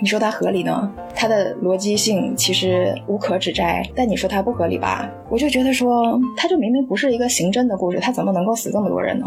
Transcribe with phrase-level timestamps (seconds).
[0.00, 0.90] 你说它合理呢？
[1.14, 5.08] 它的逻辑性其实无可指摘，但你说它不合理吧？
[5.30, 9.26] 我就觉得说，它就明明不是一个刑侦的故事，它怎么能够死这么多人呢？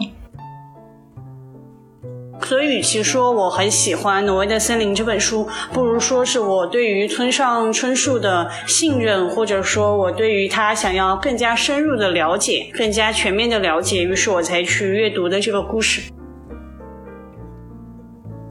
[2.44, 16.12] 所以，与其说我很喜欢《挪威的森林》这本书，不如说是我对于村上春树的信任，或者说我对于他想要更加深入的了解、更加全面的了解，于是我才去阅读的这个故事。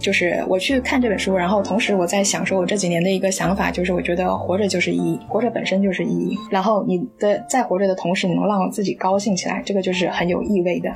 [0.06, 6.38] 就是我去看这本书，然后同时我在想说，我这几年的一个想法，就是我觉得活着就是意义，活着本身就是意义。
[6.48, 10.88] 然后你的在活着的同时，你能让自己高兴起来，这个就是很有意味的。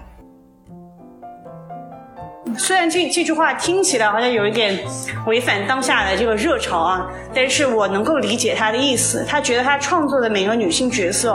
[2.59, 4.79] 虽然这这句话听起来好像有一点
[5.27, 9.25] 违反当下的这个热潮啊，但是我能够理解他的意思。
[9.27, 11.33] 他觉得他创作的每个女性角色，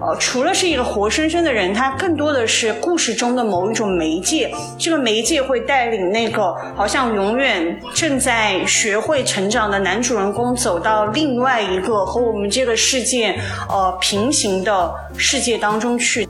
[0.00, 4.50] 呃，除了是一个活生生的人，他更多的是故事中的某一种媒介。
[4.78, 16.28] 这个媒介会带领那个好像永远正在学会成长的男主人公走到另外一个和我们这个世界呃平行的世界当中去。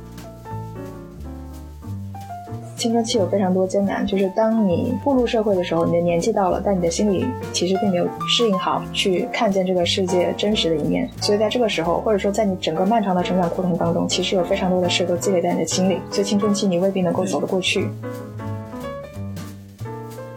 [2.85, 11.09] 青春期有非常多艰难，就是当你步入社会的时候，你的年纪到了，但你的心里其实并没有适应好，去看见这个世界真实的一面。
[11.19, 17.89] 所以在这个时候，或者说在你整个漫长的成长过程当中，其实有非常多的事都积累在你的心里，所以青春期你未必能够走得过去。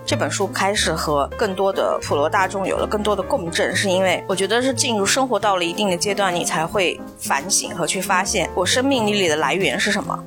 [0.05, 10.17] 这本书开始和更多的普罗大众有了更多的共振，是因为我觉得是进入生活到了一定的阶段，你才会反省和去发现我生命力里的来源是什么。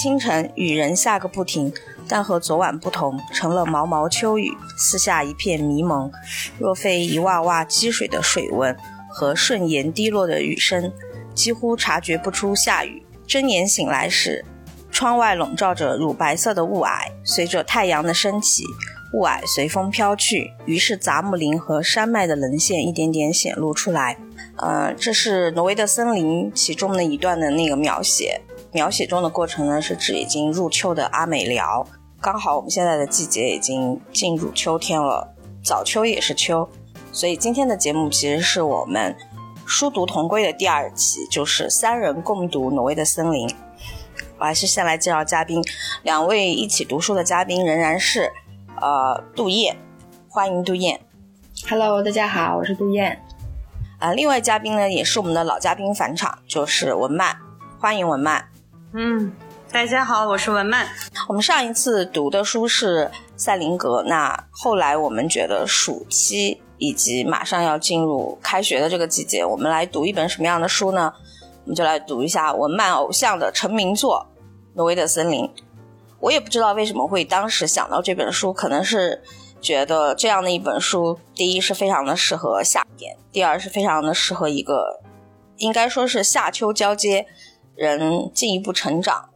[0.00, 1.72] 清晨，雨仍下个不停，
[2.06, 4.52] 但和昨晚不同，成了毛毛秋雨。
[4.76, 6.08] 四下一片迷蒙，
[6.56, 8.76] 若非一洼洼积水的水纹
[9.10, 10.92] 和顺延滴落的雨声，
[11.34, 13.02] 几乎察觉不出下雨。
[13.26, 14.44] 睁眼醒来时，
[14.92, 18.62] 窗外笼罩着乳白色的雾霭，随着太阳的升起，
[19.14, 24.16] 雾霭随风飘去，于是杂木林和山脉的棱线一点点显露出来。
[24.58, 28.40] 呃，这是挪威的森林其中的一段的那个描写。
[28.72, 31.86] 描写中的过程呢，是指已经入秋的阿美辽。
[32.20, 35.34] 刚好我们现在的季节已经进入秋天了，
[35.64, 36.68] 早秋也是秋，
[37.12, 39.16] 所以今天的节目其实是我们
[39.64, 43.48] 书读同归的第二期，就是三人共读挪威的森林。
[44.38, 45.62] 我还是先来介绍嘉宾，
[46.02, 48.32] 两位一起读书的嘉宾仍然是
[48.80, 49.76] 呃杜燕，
[50.28, 51.00] 欢迎杜燕。
[51.68, 53.22] Hello，大家好，我是杜燕。
[53.98, 57.36] 啊、另外嘉宾呢也是我们的老嘉宾返场，就是文曼，
[57.80, 58.47] 欢迎文曼。
[58.94, 59.30] 嗯，
[59.70, 60.86] 大家好，我是文曼。
[61.28, 71.12] 我们上一次读的书是赛林格，那后来我们觉得暑期以及马上要进入开学的这个季节，我们来读一本什么样的书呢？
[71.64, 74.26] 我们就来读一下文曼偶像的成名作
[74.74, 75.44] 《挪威的森林》。
[76.20, 79.22] 我也不知道为什么会当时想到这本书，可能是
[79.60, 84.98] 觉得这样的一本书，第一是非常的适合夏天，第二是非常的适合一个
[85.58, 87.26] 应该说是夏秋交接。
[87.78, 89.30] 人进一步成长，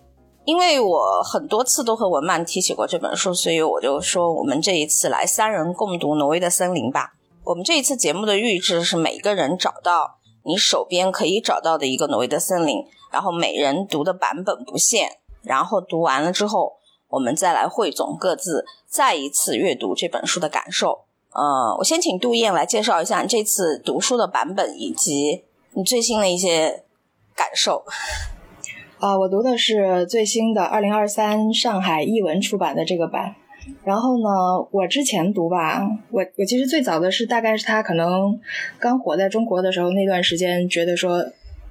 [0.44, 7.12] 因为我很多次都和文曼提起过这本书，所以我就说我们这一次来三人共读《挪威的森林》吧。
[7.44, 12.78] 我们这一次节目的预制是每个人找到你手边可以找到的一个《挪威的森林》，
[13.12, 15.08] 然后每人读的版本不限，
[15.42, 16.72] 然后读完了之后，
[17.10, 21.04] 我们再来汇总各自再一次阅读这本书的感受。
[21.32, 25.44] 呃，我先请杜燕来介绍一下这次读书的版本以及
[25.74, 26.84] 你最新的一些
[27.34, 27.84] 感受。
[28.98, 33.34] 啊、我读的是最新的二零二三上海译文出版的这个版。
[33.84, 34.28] 然后呢，
[34.70, 35.80] 我之前读吧，
[36.10, 38.40] 我我其实最早的是大概是他可能
[38.78, 41.24] 刚火在中国的时候那段时间，觉得说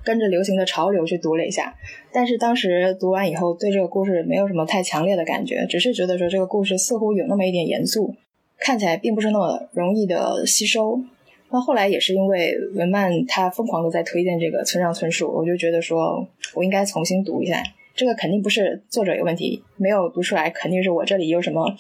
[0.04, 1.76] 跟着流行的潮流去读了一下，
[2.12, 8.16] 但是当时读完以后对这个故事没有什么太强烈的感觉，只是觉得说这个故事似乎有那么一点严肃，
[8.58, 11.02] 看起来并不是那么容易的吸收。
[11.52, 17.62] 那后来也是因为文曼他疯狂的在推荐这个村上春树，我就觉得说我应该重新读一下。
[17.94, 21.76] 这个肯定不是作者有问题，没有读出来，肯定是我这里有什么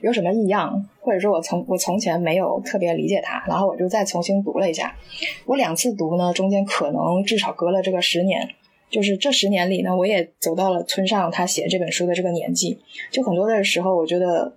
[0.00, 4.96] 有什么异样，或者说我从我从前没有特别理解他，然后我就再重新读了一下。
[5.44, 8.48] 我两次读呢，中间可能至少隔了这个十年，
[8.88, 12.78] 就是这十年里呢，我也走到了村上他写这本书的这个年纪。
[13.10, 14.54] 就很多的时候，我觉得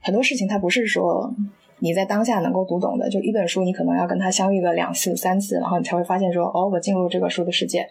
[0.00, 1.34] 很多事情它不是说
[1.78, 7.86] 你在当下能够读懂的，就一本书你可能要跟它相遇个两次三次，然后你才会发现说哦，我进入这个书的世界。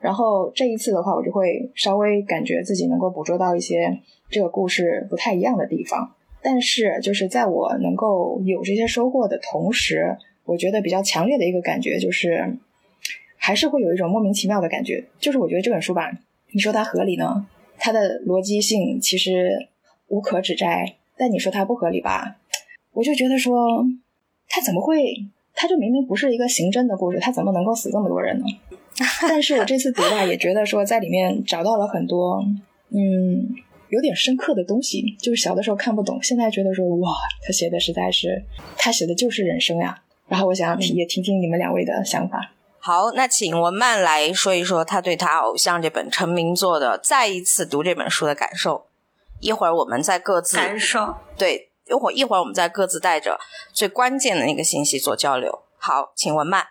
[0.00, 4.00] 然后这一次的话，我就会稍微感觉自己能够捕捉到一些
[4.30, 6.14] 这个故事不太一样的地方。
[6.42, 10.16] 但是就是在我能够有这些收获的同时，
[10.46, 12.56] 我觉得比较强烈的一个感觉就是，
[13.36, 15.04] 还是会有一种莫名其妙的感觉。
[15.18, 16.10] 就是我觉得这本书吧，
[16.52, 17.46] 你说它合理呢，
[17.78, 19.68] 它的逻辑性其实
[20.08, 22.38] 无可指摘；但你说它不合理吧，
[22.92, 23.84] 我就觉得说，
[24.48, 25.26] 他怎么会？
[25.54, 28.44] 他就明明不是一个刑侦的故事，他怎么能够死这么多人呢？
[29.28, 32.42] 但是我这次读吧，也觉得说在里面找到了很多，
[32.90, 33.48] 嗯，
[33.88, 35.16] 有点深刻的东西。
[35.18, 37.10] 就是小的时候看不懂，现在觉得说哇，
[37.44, 38.44] 他写的实在是，
[38.78, 40.02] 他写的就是人生呀。
[40.28, 42.52] 然后我想也听听你们两位的想法。
[42.78, 48.86] 好，那请文曼来说一说他对他偶像这本成名作的再一次读这本书的感受。
[49.40, 53.38] 一会儿我们再各自感受，对，一会儿一会儿我们再各自带着
[53.72, 55.62] 最关键的那个信息做交流。
[55.76, 56.64] 好，请文曼。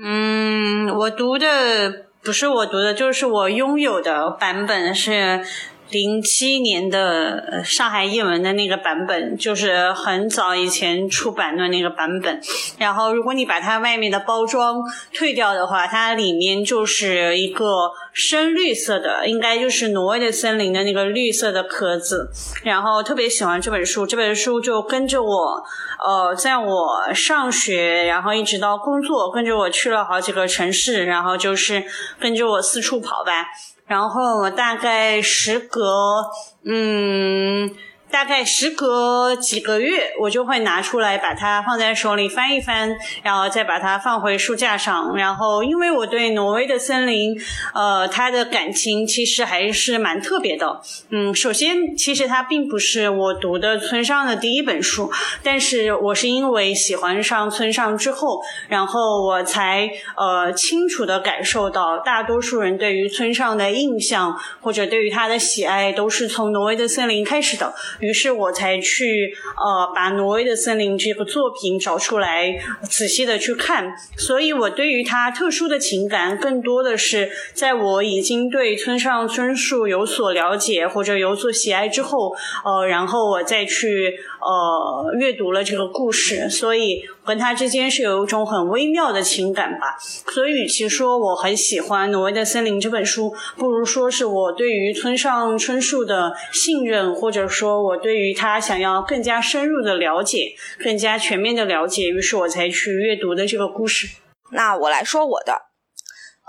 [0.00, 5.44] 嗯，我读的不是我读的，就是我拥有的版本是。
[5.90, 12.40] 零七年的上海译文的那个版本，就是很早以前出版的那个版本。
[12.78, 14.82] 然后，如果你把它外面的包装
[15.14, 22.30] 退掉的话，它里面就是一个深绿色的，应该就是挪威的森林的那个绿色的壳子。
[22.64, 25.62] 然后，特别喜欢这本书，这本书就跟着我，
[26.04, 31.84] 呃，在我上学，然后一直到工作，跟着我去了好几个城市，然后就是
[32.18, 33.46] 跟着我四处跑吧。
[33.86, 36.26] 然后我大概时隔，
[36.64, 37.74] 嗯。
[38.16, 45.14] 大概时隔几个月，我就会拿出来把它放在手里翻一翻，然后再把它放回书架上。
[45.14, 47.38] 然后，因为我对挪威的森林，
[47.74, 50.80] 呃，它的感情其实还是蛮特别的。
[51.10, 67.74] 嗯，首先，其实它并不是我读的村上的第一本书，但是我是因为喜欢上村上之后，然后我才呃清楚的感受到，大多数人对于村上的印象或者对于他的喜爱，都是从挪威的森林开始的。
[68.06, 72.56] 于是我才去呃把《挪威的森林》这个作品找出来，
[72.88, 73.92] 仔细的去看。
[74.16, 82.32] 所以我对于他特殊的情感，更多的是在我已经对村上春树有所了解或者有所喜爱之后，
[82.64, 86.48] 呃，然后我再去呃阅读了这个故事。
[86.48, 89.96] 所以跟他之间是有一种很微妙的情感吧。
[90.32, 97.85] 所以与其说我很喜欢《挪威的森林》这本书，不如说是我对于村上春树的信任，或者说。
[97.86, 104.08] 我对于他想要更加深入的了解，更加全面的了解，于是我才去阅读的这个故事。
[104.50, 105.62] 那我来说我的，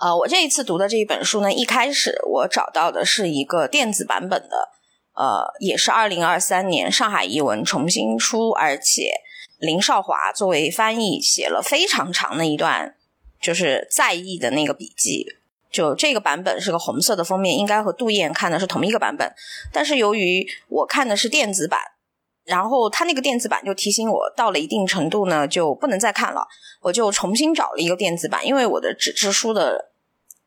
[0.02, 4.70] 呃，我这一次读的这一本书呢，一开始我找到的是一个电子版本的，
[5.14, 9.12] 呃，也是二零二三年上海译文重新出，而且
[9.60, 12.96] 林少华作为翻译写了非常长的一段，
[13.42, 15.26] 就是在译的那个笔记。
[15.78, 19.32] 就这个版本是个红色的封面，应该和杜燕看的是同一个版本。
[19.72, 21.80] 但是由于我看的是电子版，
[22.46, 26.48] 然后它那个电子版就提醒我到了一定程度呢就不能再看了，
[26.82, 28.44] 我就重新找了一个电子版。
[28.44, 29.92] 因为我的纸质书的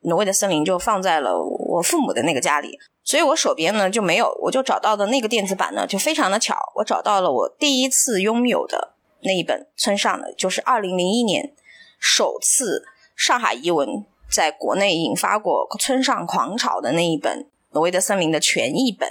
[0.08, 4.36] 《挪威的森林》就放在了我父母的那个家里，所以我手边呢就没有。
[4.42, 11.54] 我就找到的那个电子版呢就非常的巧，我找到了我第一次拥有的那一本村上的，就是二零零一年
[12.00, 12.82] 首次
[13.14, 14.04] 上海译文。
[14.30, 17.40] 在国内引发过村上狂潮的那一本
[17.72, 19.08] 《挪威的森林》的全译本，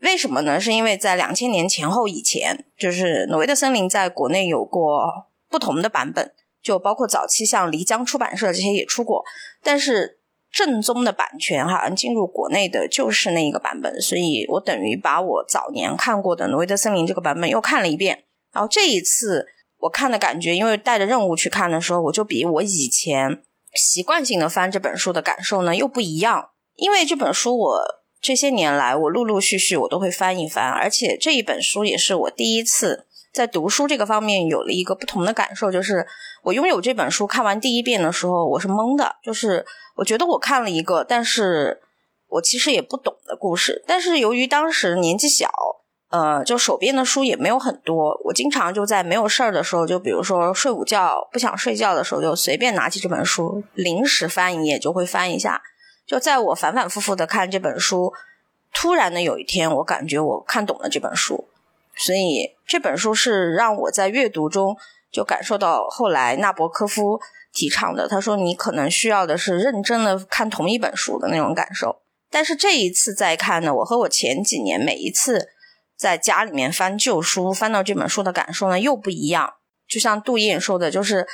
[0.00, 0.60] 为什么呢？
[0.60, 6.32] 是因为在两千年前后以前，就是《挪威的森林》在国内有过不同的版本，
[6.62, 9.24] 就包括早期像漓江出版社这些也出过，
[9.62, 10.20] 但是
[10.50, 19.46] 正宗的版权好像进入国内的就是那一个版本，所以我等于把我早年看过的《挪威的森林》这个版本又看了一遍，然后这一次
[19.78, 23.42] 我看的感觉，因为带着任务去看的时候，我就比我以前。
[23.78, 27.80] 习惯性的翻这本书的感受呢又不一样，因为这本书我
[28.20, 36.06] 这些年来我陆陆续续我都会翻一翻，而且这一本书也是我第一次在读书这个方面有了一个不同的感受，就是
[36.42, 41.80] 我拥有这本书看完第一遍的时候我是懵的，就是我觉得我看了一个，但是
[42.26, 45.48] 我其实也不懂的故事，但是由于当时年纪小。
[46.10, 55.60] 呃，就手边的书也没有很多，我经常就在没有事儿的时候，就比如说睡午觉不想睡觉的时候，就随便拿起这本书，临时翻一页就会翻一下。
[56.06, 58.10] 就在我反反复复的看这本书，
[58.72, 61.46] 突然的有一天，我感觉我看懂了这本书，
[61.94, 64.74] 所以这本书是让我在阅读中
[65.12, 67.20] 就感受到后来纳博科夫
[67.52, 72.00] 提倡的，他说你可能需要的是认真的看同一本书的那种感受。
[72.30, 75.50] 但是这一次再看呢，我和我前几年每一次。
[75.98, 79.54] 在家里面翻旧书，翻到这本书的感受呢又不一样。
[79.88, 81.26] 就像杜燕说的，就是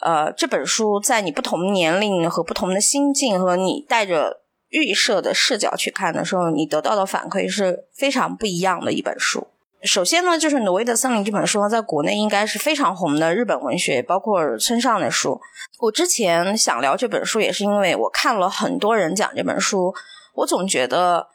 [0.00, 9.46] 呃，这本书在你不同年龄和不同的心境和你带着预设的视角去看的时候，你得到的反馈是非常不一样的一本书。
[9.82, 15.40] 首先呢，就是《挪威的森林》这本书，在国内应该是非常红的日本文学，包括村上的书。
[15.78, 19.94] 我之前想聊这本书，也是因为我看了很多人讲这本书，
[20.34, 21.28] 我总觉得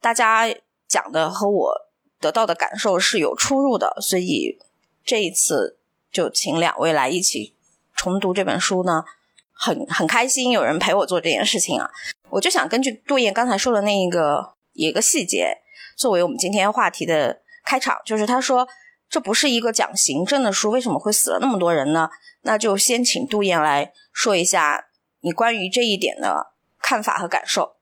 [0.00, 0.46] 大家
[0.88, 1.74] 讲的和我
[2.22, 4.58] 得到的感受是有出入的，所以
[5.04, 5.78] 这一次
[6.10, 7.54] 就请两位来一起
[7.94, 9.04] 重读这本书呢，
[9.52, 11.90] 很很开心有人陪我做这件事情啊！
[12.30, 15.58] 我就想根据杜燕刚才说的那一个一个细节，
[15.96, 17.42] 作为我们今天话题的。
[17.64, 18.66] 开场就是他说，
[19.08, 22.10] 这不是一个讲行政的书，为什么会死了那么多人呢？
[22.40, 24.88] 那就先请杜燕来说一下
[25.20, 27.76] 你关于这一点的看法和感受。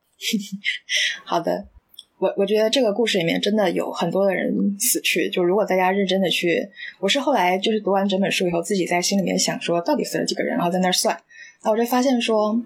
[1.24, 1.68] 好的，
[2.20, 5.28] 我我觉得这个故事里面真的有很多的人死去。
[5.30, 6.68] 就如果大家认真的去，
[7.00, 12.62] 我是后来就是读完整本书以后，自己在心里面想说到底死了几个人，然后在那儿算，然后我就发现说，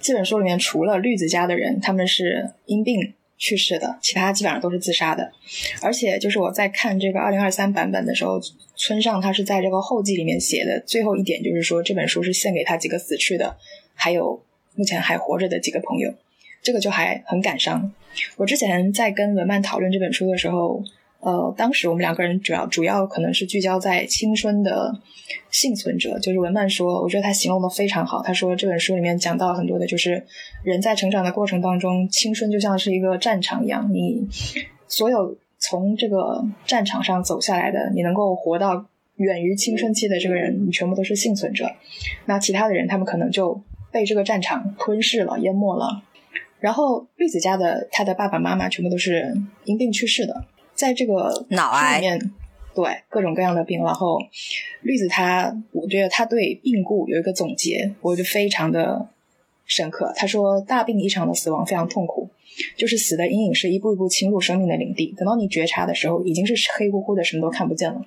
[0.00, 3.14] 这本书里面除了绿子家的人，他们是因病。
[3.38, 5.30] 去世的，其他基本上都是自杀的，
[5.82, 8.40] 而且就是我在看这个二零二三版本的时候，
[8.76, 13.58] 村上他是在这个后记里面写的最后一点，就是说这本书是献给他几个死去的，
[13.92, 14.42] 还有
[14.74, 16.14] 目前还活着的几个朋友，
[16.62, 17.92] 这个就还很感伤。
[18.36, 20.82] 我之前在跟文曼讨论这本书的时候。
[21.18, 24.94] 呃，当时我们两个人主要主要可能是聚焦在青春的
[25.50, 28.22] 幸存者，就是文曼说，我觉得他形容的非常好。
[28.22, 30.24] 他说这本书里面讲到很多的，就是
[30.62, 34.28] 人在成长的过程当中，青春就像是一个战场一样，你
[34.86, 41.68] 所有从这个战场上走下来的，你能够活到远于青春期的这个人，你全部都是幸存者。
[42.26, 46.02] 那其他的人，他们可能就被这个战场吞噬了、淹没了。
[46.58, 49.34] 然后绿子家的他的爸爸妈妈全部都是
[49.64, 50.44] 因病去世的。
[50.74, 52.18] 在这个脑癌里面，
[52.74, 54.18] 对各种各样的病，然后
[54.82, 59.08] 绿子他，我觉得他对病故有一个总结，我就非常的
[59.64, 60.12] 深刻。
[60.14, 62.28] 他说，大病一场的死亡非常痛苦，
[62.76, 68.04] 就是死的阴影是一步一步侵入生命的领地，等到你觉察的时候，已经是黑乎乎的，什么都看不见了。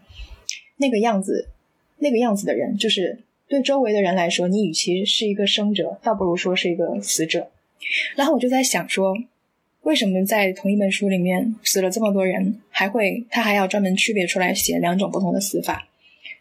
[0.78, 1.50] 那个样子，
[1.98, 7.50] 那个样子的人，就是对周围的人来说，你与其是一个生者，倒不如说是一个死者。
[8.16, 9.16] 然后我就在想说。
[9.84, 15.88] 为什么在同一本书里面死了这么多人，还会他还要专门区别出来写两种不同的死法？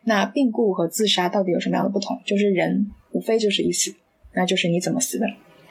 [0.03, 2.21] 那病故和自杀到底有什么样的不同？
[2.27, 3.95] 就是人无非就是一死，
[4.35, 5.27] 那就是你怎么死的。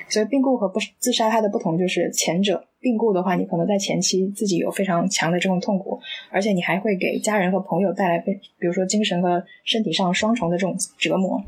[0.08, 6.00] 所以病故和不自杀它的不同就是前者病故的话，你可能在前期自己有非常强的这种痛苦，
[6.32, 11.44] 而且你还会给家人和朋友带来非比如说精神和身体上双重的这种折磨。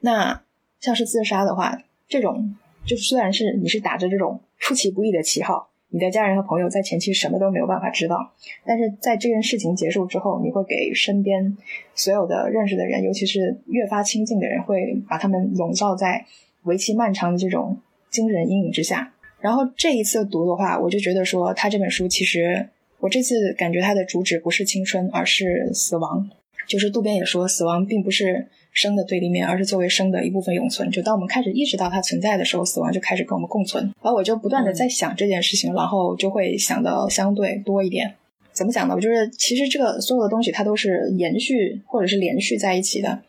[0.00, 0.42] 那
[0.80, 2.54] 像是自杀的话，这种
[2.86, 4.40] 就虽然是你是打着这种。
[4.64, 8.32] 出其不意的旗号，你的家人和朋友在前期什么都没有办法知道，
[8.64, 11.58] 但是在这件事情结束之后，你会给身边
[11.96, 16.24] 所有的认识的人，尤其是越发亲近的人，会把他们笼罩在
[16.62, 17.76] 为期漫长的这种
[18.08, 19.12] 精神阴影之下。
[19.40, 22.68] 然后这一次读的话，我就觉得说，他这本书其实
[23.00, 26.30] 我这次感觉它的主旨不是青春，而是死亡。
[26.68, 28.46] 就是渡边也说，死亡并不是。
[28.72, 30.90] 生的对立面，而是作为生的一部分永存。
[30.90, 33.84] 就当我们开始意识到它存在的时候，死亡就开始跟我们共存。
[34.02, 38.14] 然后我就不断的在想这件事情，然后就会想的相对多一点。
[38.52, 38.94] 怎么讲呢？
[38.94, 43.22] 我就是其实这个所有的东西它都是延续或者是连续在一起的，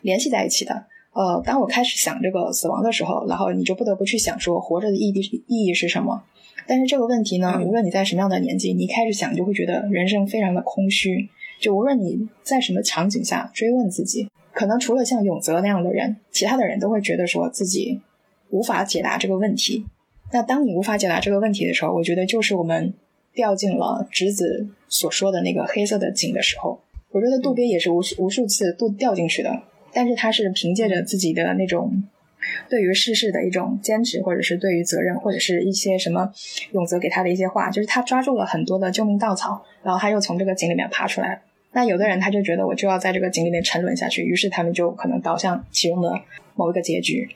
[0.00, 0.84] 联系在一起的。
[1.12, 6.22] 呃，当我开始想这个死亡的时候，然后你就不得不去想说活着的意义意义是什么。
[6.66, 11.28] 但是这个问题呢，无论你在什么样的年纪，你一开始想就会觉得人生非常的空虚。
[11.60, 14.28] 就无论你在什么场景下追问自己。
[14.52, 18.00] 可能除了像永泽那样的人，其他的人都会觉得说自己
[18.50, 19.86] 无法解答这个问题。
[20.32, 22.94] 那当你无法解答这个问题的时候，我觉得就是我们
[23.34, 26.80] 掉进了直子所说的那个黑色的井的时候。
[27.10, 32.02] 我觉得渡边也是无数无数次都掉进去的，但是他是凭借着自己的那种
[32.70, 36.32] 对于世事的一种坚持，或者是对于责任，或者是一些什么
[36.72, 41.42] 永泽给他的一些话，就是他抓住了很多的救命稻草，然后他又从这个井里面爬出来。
[41.72, 46.20] 那有的人他就觉得我就要在这个井里面沉沦下去，于是他们就可能导向其中的
[46.54, 47.28] 某一个结局。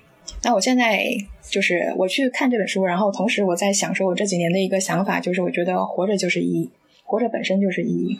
[0.42, 1.02] 那我现在
[1.48, 6.70] 就是我去看这本书，然后同时我在想说，我这几年的一个想法就是，我觉得活着就是意义，
[7.04, 8.18] 活着本身就是意义。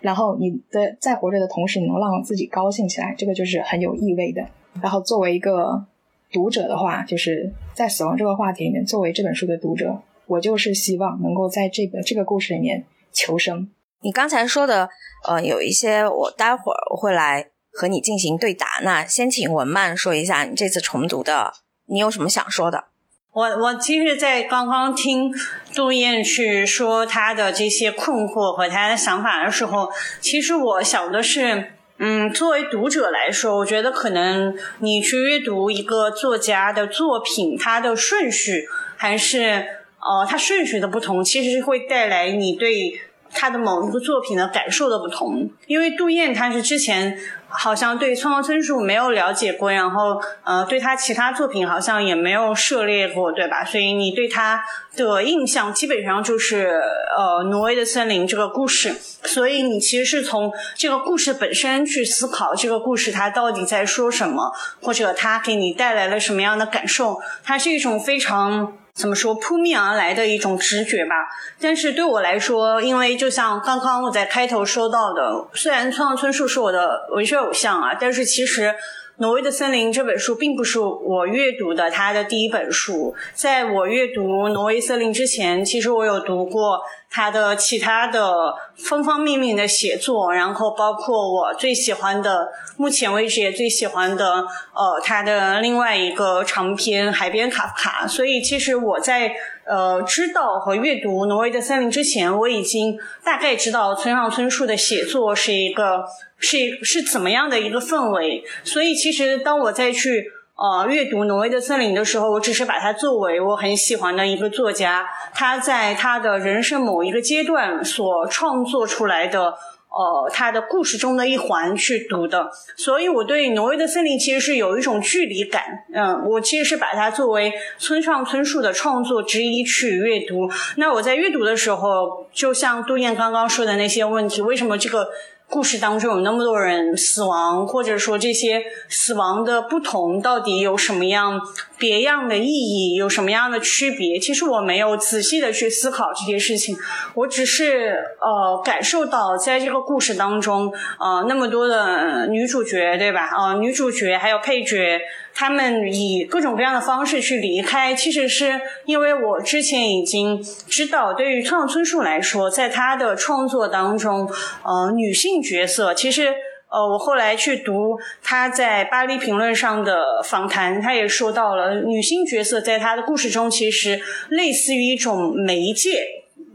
[0.00, 4.46] 然后你的在活着的同时，你能让自己高兴起来，这个就是很有意味的。
[4.80, 5.84] 然后作为一个
[6.30, 13.68] 读者的话，就是在死亡这个话题里面，作为这本书的读者，我就是希望能够在这个这个故事里面求生。
[14.02, 14.90] 你刚才说的。
[15.26, 18.78] 呃，有一些我待会儿我会来和你进行对答。
[18.82, 21.54] 那先请文曼说一下你这次重读的，
[21.86, 22.84] 你有什么想说的？
[23.32, 25.34] 我我其实，在刚刚听
[25.74, 29.90] 杜燕去说她的这些困惑和她的想法的时候，
[30.20, 39.66] 其实我想的是，嗯，作为读者来说，我觉得可能你去阅读一个作家的作品，它的顺序还是
[39.98, 43.00] 呃，它顺序的不同，其实是会带来你对
[43.32, 45.50] 他的某一个作品的感受的不同。
[45.66, 47.18] 因为杜燕她是之前。
[47.50, 53.64] 好像对村上春树没有了解过，然后呃，对他其他作品好像也没有涉猎过，对吧？
[53.64, 54.62] 所以你对他
[54.94, 56.78] 的印象基本上就是
[57.16, 58.94] 呃，挪威的森林这个故事。
[59.24, 67.16] 所以你其实是从这个故事本身去思考这个故事它到底在说什么，或者它给你带来了什么样的感受？
[67.42, 68.74] 它是一种非常。
[68.98, 71.14] 怎么说扑面而来的一种直觉吧，
[71.60, 78.62] 但是对我来说，因为就像刚刚我在开头说到的，虽然村上春树是我的文学偶像啊，但是其实。
[79.20, 83.12] 《挪威的森林》这本书并不是我阅读的他的第一本书。
[83.34, 86.78] 在我阅读《挪威森林》之前，其实我有读过
[87.10, 94.34] 他的其他的方方面面的写作，然后包括我最喜欢的，目前为止也最喜欢的，
[94.72, 98.06] 呃，他的另外一个长篇《海边卡夫卡》。
[98.08, 99.32] 所以，其实我在
[99.68, 106.04] 呃知道和阅读《挪威的森林》之前，我已经大概知道村上春树的写作是一个。
[106.40, 108.44] 是是怎么样的一个氛围？
[108.62, 119.56] 所以其实当我再去呃阅读《挪威的森林》的时候，我只是把它作为我很喜欢的一个作家，他在他的人生某一个阶段所创作出来的
[119.90, 122.50] 呃他的故事中的一环去读的。
[122.76, 125.84] 所以我对《挪威的森林》其实是有一种距离感。
[125.92, 130.50] 嗯，我其实是把它作为村上春树的创作之一去阅读。
[130.76, 135.08] 那我在阅读的时候，就像杜燕刚刚说的那些问题，为什么这个？
[135.50, 141.40] 故事当中有那么多人死亡，或者说这些死亡的不同到底有什么样
[141.78, 144.18] 别样的意义，有什么样的区别？
[144.18, 146.76] 其实我没有仔细的去思考这些事情，
[147.14, 150.70] 我只是呃感受到在这个故事当中，
[151.00, 153.30] 呃那么多的女主角，对吧？
[153.34, 155.00] 啊，女主角还有配角。
[155.40, 164.28] 他们以各种各样的方式去离开，其实是因为我之前已经知道，对于村上春树来说，在他的创作当中，
[164.64, 166.34] 呃，女性角色其实，
[166.68, 176.04] 呃，我后来去读他在《巴黎评论》上的访谈，他也说到了女性角色在他的故事中，其实类似于一种媒介。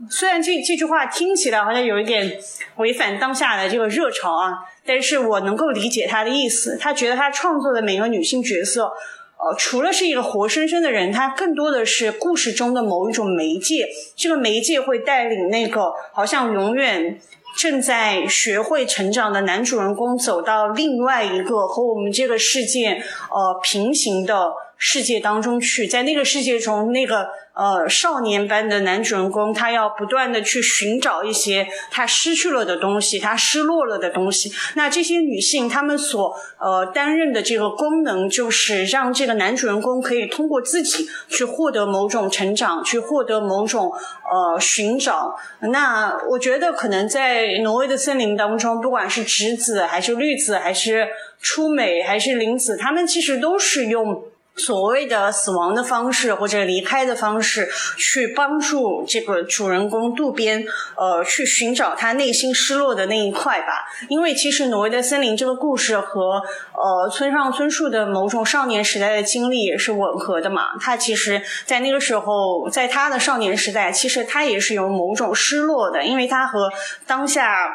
[0.09, 2.39] 虽然这这句话听起来好像有一点
[2.77, 4.53] 违反当下的这个热潮啊。
[4.85, 8.91] 但是我能够理解他的意思，他觉得他创作的每个女性角色，
[9.37, 13.87] 呃，除了是一个活生生的人，他更多的是故事中的某一种媒介。
[14.17, 17.17] 这个媒介会带领那个好像永远
[17.57, 27.29] 正在学会成长的男主人公走到另外一个和我们这个世界呃平行的世界当中去，在那个世界中那个。
[27.53, 34.51] 呃，少年般的男主人公，他要不断的去寻找一些他失去了的东西，他失落了的东西。
[34.73, 45.35] 那这些女性，她们所呃担任的这个功能，就是让这个男主人公可以通过自己去获得某种成长，去获得某种呃寻找。
[45.59, 51.07] 那我觉得，可能在挪威的森林当中，不管是直子还是绿子，还是
[51.39, 54.23] 初美还是林子，他们其实都是用。
[54.55, 60.63] 所谓的死亡的方式或者离开的方式，去帮助这个主人公渡边，
[60.95, 63.85] 呃，去寻找他内心失落的那一块吧。
[64.09, 66.41] 因为其实《挪威的森林》这个故事和
[66.73, 70.77] 呃村上春树的某种少年时代的经历也是吻合的嘛。
[70.79, 76.71] 他其实，在那个时候，在他的少年时代，其实他也是有某种失落的，因为他和
[77.07, 77.69] 当下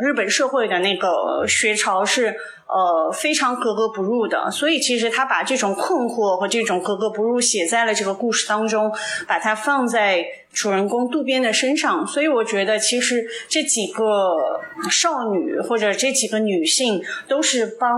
[0.00, 2.36] 日本社会的那个学潮是。
[2.72, 8.92] 呃，非常格格不入的，所以其实他把这种困惑和这种格格不入写在了这个故事当中，
[9.26, 10.24] 把它放在。
[10.60, 17.90] 主人公渡边的身上，所以我觉得其实这几个少女或者这几个女性都是帮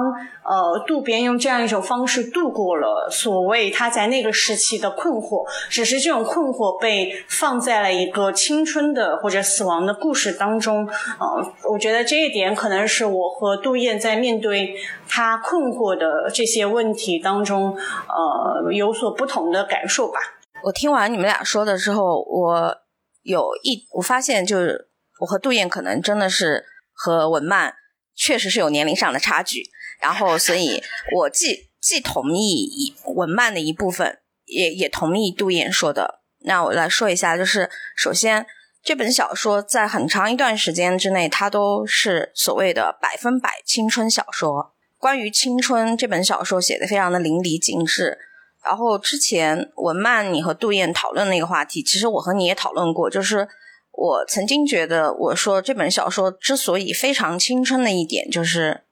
[0.45, 10.87] 呃渡边用这样一种方式度过了所谓他在那个时期的困惑，只是这种困惑被放在了一个青春的或者死亡的故事当中。
[11.19, 14.77] 呃，我觉得这一点可能是我和杜燕在面对
[15.09, 17.77] 他困惑的这些问题当中
[18.09, 20.21] 呃有所不同的感受吧。
[20.65, 22.77] 我听完你们俩说的之后，我
[23.23, 24.89] 有一我发现，就是
[25.21, 27.75] 我和杜燕可能真的是和文曼
[28.15, 29.71] 确实是有年龄上的差距。
[30.01, 30.83] 然后，所以
[31.17, 36.21] 我既既同意文曼的一部分，也也同意杜燕说的。
[36.41, 38.45] 那我来说一下，就是首先
[38.83, 44.75] 这本小说在很长一段时间之内，它都是所谓的百分百青春小说。
[44.99, 48.19] 关于青春，这本小说写的非常的淋漓尽致。
[48.65, 53.49] 然后之前文曼你和杜燕讨论那个话题，其实我和你也讨论过，就是
[53.91, 58.83] 我曾经觉得，我说这本小说之所以非常青春的一点，就是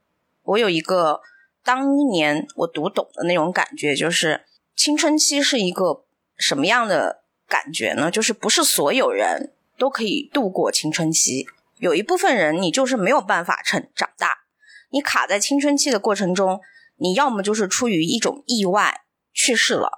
[0.43, 1.21] 我有一个
[1.63, 4.43] 当年我读懂的那种感觉，就是
[4.75, 6.03] 青春期是一个
[6.37, 8.11] 什么样的感觉呢？
[8.11, 11.47] 就是不是所有人都可以度过青春期，
[11.79, 14.41] 有一部分人你就是没有办法成长大，
[14.91, 16.61] 你卡在青春期的过程中，
[16.97, 19.03] 你要么就是出于一种意外。
[19.41, 19.91] 去世了，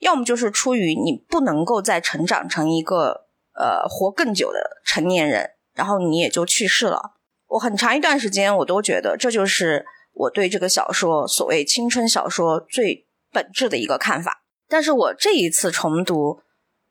[0.00, 7.14] 要么就是出于你不能够再成长成一个呃活更久的成年人，然后你也就去世了。
[7.48, 14.42] 我很长一段时间我都觉得这就是我对这个小说所谓青春小说最本质的一个看法。
[14.68, 16.42] 但是我这一次重读，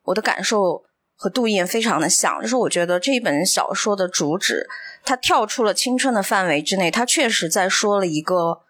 [0.05, 0.83] 我的感受
[1.15, 4.67] 和杜燕非常的像，就是我觉得这一本小说的主旨，
[5.05, 8.63] 它跳出了青春的范围之内，它确实在说了一个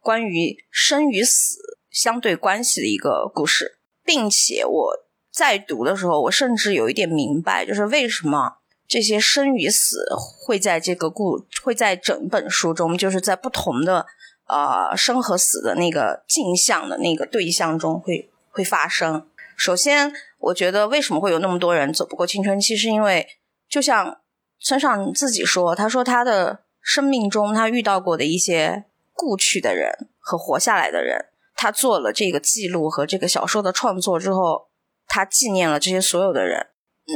[0.00, 1.75] 关于生与死。
[1.96, 4.92] 相对关系的一个故事，并且我
[5.32, 10.06] 在读的时候，我甚至有一点明白，就是为什么这些生与死
[10.44, 14.04] 会在这个故会在整本书中，就是在不同的
[14.46, 19.26] 呃生和死的那个镜像的那个对象中会会发生。
[19.56, 23.26] 首先，我觉得为什么会有那么多人走不过青春期，是因为
[23.70, 24.20] 就像
[24.60, 31.24] 村上自己说，他说他的生命中他遇到过的一些故去的人和活下来的人。
[31.56, 34.68] 他做了这个记录和这个小说的创作之后，
[35.08, 36.66] 他纪念了这些所有的人。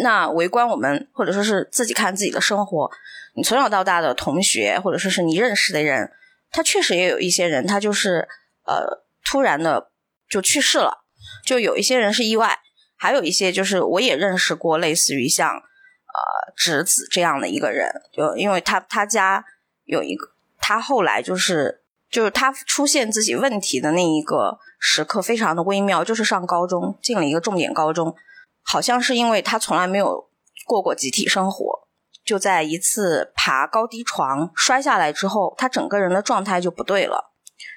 [0.02, 2.90] 那围观我们，或者说是自己看自己的生活，
[3.36, 6.10] 你从小到大的同学，或者说是你认识的人，
[6.50, 8.26] 他确实也有一些人，他就是
[8.64, 9.90] 呃突然的
[10.28, 11.04] 就去世了。
[11.44, 12.60] 就有一些人是意外，
[12.96, 19.44] 还有一些就是我也认识过，类似于像呃直子这样的一个人，就因为他他家
[19.84, 21.82] 有一个，他后来就是。
[22.10, 26.02] 就是他出现自己问题的那一个时刻，非常的微妙。
[26.02, 28.14] 就是上高中，进了一个重点高中，
[28.62, 30.28] 好像是因为他从来没有
[30.66, 31.88] 过过集体生活，
[32.24, 37.32] 就在一次爬高低床摔下来之后，他整个人的状态就不对了，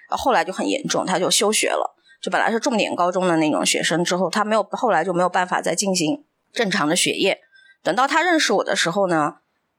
[0.09, 1.95] 后来就很严重，他就休学了。
[2.21, 7.41] 就本来是重点高中的那种学生，之后他没有，后来就没有办法再进行正常的学业。
[7.83, 9.35] 等到他认识我的时候呢，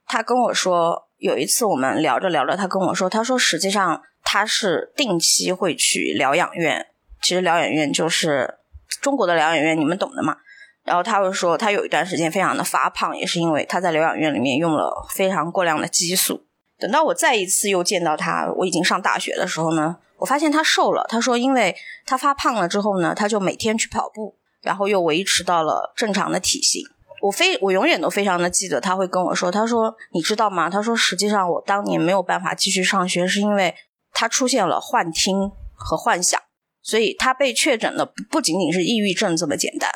[0.06, 4.02] 他跟我说，有一次我们聊着聊着，他跟我说，他说实际上。
[4.26, 6.86] 他是定期会去疗养院，
[7.20, 8.54] 其实疗养院就是
[9.02, 10.38] 中国的疗养院，你们懂的嘛。
[10.82, 16.46] 然后他会说，他有一段时间非常的发胖，也是因为他在疗养院里面用了非常过量的激素。
[16.78, 21.04] 等到我再一次又见到他，我已经上大学的时候呢，我发现他瘦了。
[21.10, 26.82] 他说，因为他发胖了之后呢，他就每天去跑步，然后又维持到了正常的体型。
[27.24, 30.68] 我非我永远都非常的记得，他会跟我说，他说你知道吗？
[30.68, 33.74] 他说实际上我当年没有办法继续上学，是因为。
[34.16, 36.40] 他出现了幻听和幻想，
[36.80, 39.90] 所以他被确诊的不仅仅是抑郁症这么简单，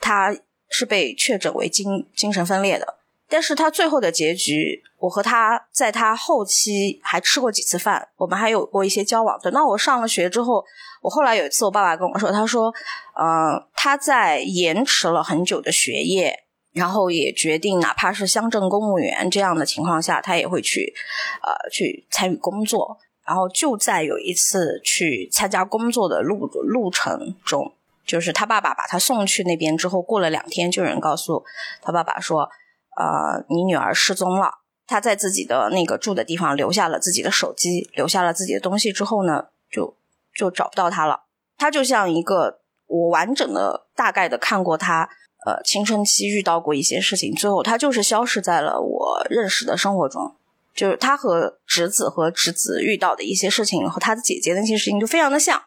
[0.00, 0.34] 他
[0.70, 2.94] 是被确诊为精精神分裂的。
[3.28, 9.38] 但是他最后的结局，我和他在他后期还吃过几次饭，我们还有过一些交往。
[9.42, 10.64] 等到我上了学之后，
[11.02, 12.72] 我后来有一次，我爸爸跟我说，他说，
[13.14, 16.44] 呃，他在延迟了很久的学业，
[16.78, 20.94] 然后也决定哪怕是乡镇公务员这样的情况下，他也会去，
[21.42, 22.98] 呃，去参与工作。
[23.26, 27.74] 然后就在有一次去参加工作的路路程中，
[28.06, 31.44] 就是他爸爸把他送去那边之后，过了两天，就有人告诉
[31.82, 32.48] 他爸爸说
[32.96, 39.94] ：“呃，你女儿失踪了。”他在自己的那个住的地方留下了自己的手机，留下了自己的东西之后呢，就
[40.34, 41.24] 就找不到他了。
[41.58, 45.10] 他就像一个我完整的、大概的看过他
[45.44, 50.34] 呃青春期遇到过一些事情，最后他就是消失在了我认识的生活中。
[50.74, 55.60] 就是他和侄子和侄子遇到的一些事情，和他的姐姐那些事情就非常的像，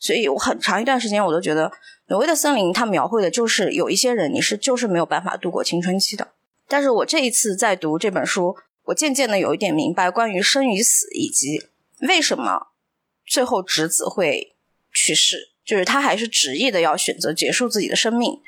[0.00, 1.68] 所以我很长一段时间我都觉得
[2.06, 6.28] 《挪威的森林》它描绘的就是有一些人你是就是没有办法度过青春期的。
[6.66, 11.62] 但是我这一次在读这本书，我渐渐的有一点明白关于生与死以及
[12.00, 12.68] 为什么
[13.26, 14.56] 最后侄子会
[14.90, 18.40] 去世，就是他还是执意的要选择结束自己的生命，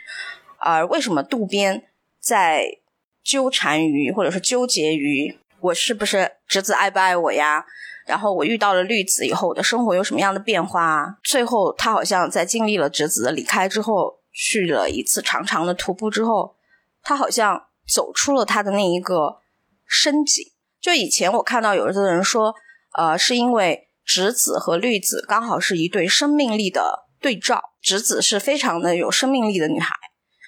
[0.67, 1.85] 而为什么渡边
[2.19, 2.79] 在
[3.23, 5.39] 纠缠于或者是纠结于。
[5.61, 7.65] 我是不是侄子爱不爱我呀？
[8.07, 11.17] 然后我遇到了绿子以后，我的生活有什么样的变化？
[11.25, 16.55] 最后他好像在经历了侄子的离开之后，去了一次长长的徒步之后，
[17.03, 19.39] 他好像走出了他的那一个
[19.87, 20.45] 深井。
[20.81, 22.55] 就以前我看到有的人说，
[22.93, 29.97] 呃，是因为侄子和绿子刚好是一对生命力的对照，侄子是非常的有生命力的女孩。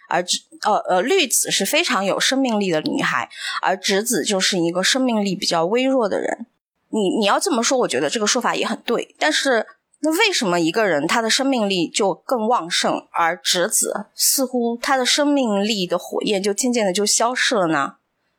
[0.08, 0.24] 而
[0.64, 3.28] 呃呃绿子是非常有生命力的女孩，
[3.62, 6.46] 而直子就是一个生命力比较微弱的人。
[6.90, 9.14] 你你要这么说，我觉得这个说法也很对。
[9.18, 9.66] 但是
[10.00, 17.96] 那为什么一个人他的生命力就更旺盛，而直子似乎他的生命力的火焰就渐渐的就消失了呢？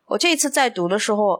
[0.08, 1.40] 我这一次在读的时候，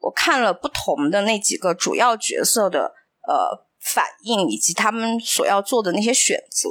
[0.00, 2.92] 我看了不同的那几个主要角色的
[3.26, 6.68] 呃反应以及他们所要做的那些选择，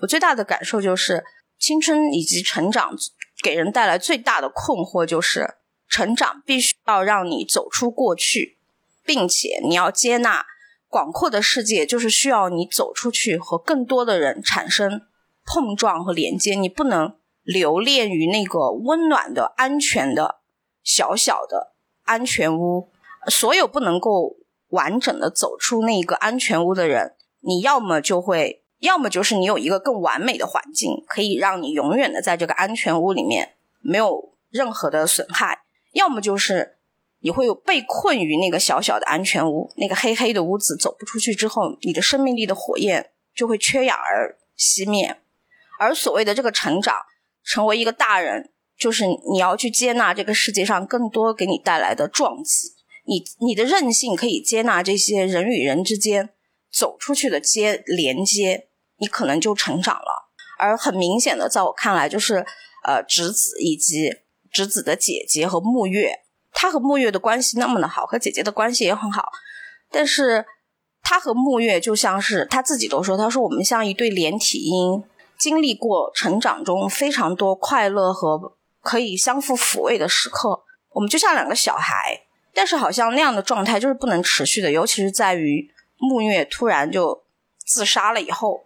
[0.00, 1.24] 我最大的感受就是
[1.60, 2.96] 青春以及成长
[3.42, 8.58] 给人带来最大的困惑就是成长必须要让你走出过去，
[9.04, 10.46] 并且你要接纳。
[10.88, 15.02] 广阔的世界就是需要你走出去，和更多的人产生
[15.44, 16.56] 碰撞和连接。
[16.56, 20.40] 你不能留恋于那个温暖的、安全的、
[20.82, 22.90] 小小的安全屋。
[23.28, 24.38] 所有不能够
[24.70, 35.60] 完整的走出那个安全屋的人，你要么就会，要么就是你有一个更完美的环境，可以让你永远的在这个安全屋里面没有任何的损害；
[35.92, 36.76] 要么就是。
[37.22, 45.18] 你会有被困于那个小小的安全屋，那个黑黑的屋子，走不出去之后，你的生命力的火焰就会缺氧而熄灭。
[45.78, 46.96] 而所谓的这个成长，
[47.44, 52.70] 成为一个大人，就是你要去接纳这个世界上更多给你带来的撞击。
[53.04, 56.30] 你你的韧性可以接纳这些人与人之间
[56.72, 58.68] 走出去的接连接，
[59.00, 60.30] 你可能就成长了。
[60.58, 62.44] 而很明显的，在我看来，就是
[62.84, 64.10] 呃，直子以及
[64.52, 66.20] 直子的姐姐和木月。
[66.52, 69.30] 他和木月的关系那么的好，和姐姐的关系也很好，
[69.90, 70.44] 但是
[71.00, 75.04] 他和木月就像是他自己都说，他说我们像一对连体婴，
[75.38, 82.20] 经历过成长中非常多快乐和可以相互抚慰的时刻，我们就像两个小孩，
[82.52, 87.22] 但是好像那样的状态就是不能持续的，尤其是在于木月突然就
[87.64, 88.64] 自杀了以后，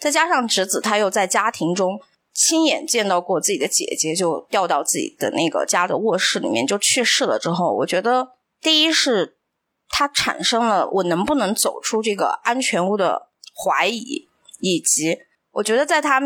[0.00, 2.00] 再加上直子他又在家庭中。
[2.32, 9.36] 亲眼见到过自己的姐姐就掉到自己的那个家的卧室里面就去世了之后，我觉得第一是
[9.88, 14.28] 他产生了我能不能走出这个安全屋的怀疑，
[14.60, 15.18] 以及
[15.50, 16.22] 我觉得在他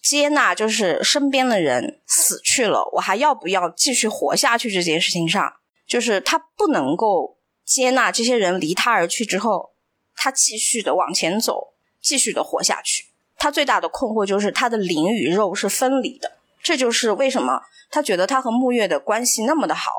[0.00, 5.54] 接纳就是身边的人死去了，我还要不要继续活下去这件事情上，
[5.84, 9.72] 就是他不能够接纳这些人离他而去之后，
[10.14, 13.09] 他继续的往前走，继续的活下去。
[13.40, 16.30] 他最大的困惑就是他的灵与肉是分离的，
[16.62, 19.90] 这就是为什么他觉得他和木月的关系那么的好，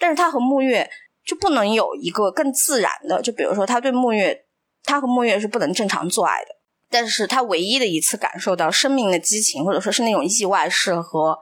[0.00, 0.90] 但是他和木月
[1.24, 4.46] 就不能有一个更自然的，就比如说他对木月，
[4.82, 6.56] 他和木月是不能正常做爱的，
[6.90, 11.38] 但是他唯一的一次感受到生命的激情或者说是那种意外是和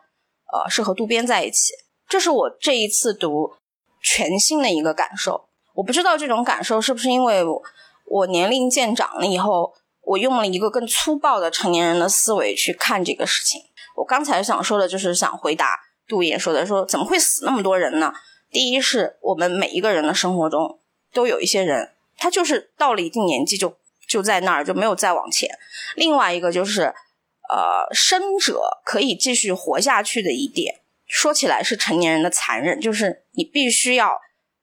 [0.52, 1.72] 呃是和渡边在一起，
[2.06, 3.54] 这是我这一次读
[4.02, 7.42] 全新的一个感受，我不知道这种感受是不是因为
[8.04, 9.72] 我年龄渐长了以后。
[10.06, 13.60] 我用了一个更粗暴的成年人的思维去看这个事情。
[13.96, 18.14] 我刚才想说的就是想回答杜岩说的，说怎么会死那么多人呢？
[18.50, 20.78] 第一是我们每一个人的生活中
[21.12, 23.76] 都有一些人，他就是到了一定年纪就
[24.08, 25.50] 就在那儿就没有再往前。
[25.96, 26.94] 另外一个就是，
[27.50, 34.20] 呃，生者可以继续活下去的一点，说起来是成年人的残忍，就是你必须要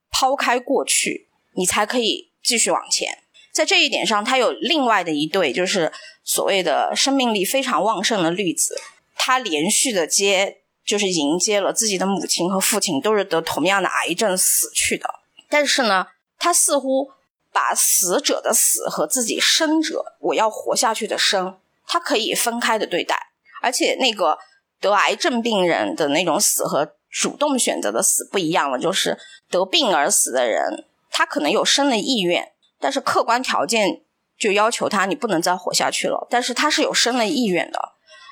[0.09, 3.22] 抛开过去，你才可以继续往前。
[3.53, 8.75] 在这一点上，他有另外的一对，就是所谓的生命力非常旺盛的绿子，
[9.15, 15.07] 他连续的接，就是迎接了自己的母亲和父亲都是得同样的癌症死去的。
[15.47, 16.07] 但是呢，
[16.39, 17.11] 他似乎
[17.51, 23.15] 把死者的死和自己生者我要活下去的生，他可以分开的对待。
[23.61, 24.39] 而且那个
[24.81, 29.19] 得癌症病人的那种死和主动选择的死不一样了，就是
[29.51, 32.52] 得病而死的人，他可能有生的意愿。
[32.83, 34.01] 但是客观条件
[34.37, 36.27] 就要求他，你不能再活下去了。
[36.29, 37.79] 但是他是有生的意愿的，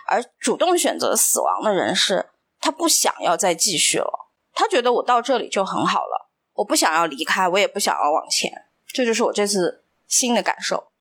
[0.10, 2.26] 而主动选择死亡的人是，
[2.60, 4.28] 他不想要再继续了。
[4.54, 8.52] 他觉得我到这里就很好了，我不想要离开，我也不想要往前。
[8.88, 10.92] 这就是我这次新的感受。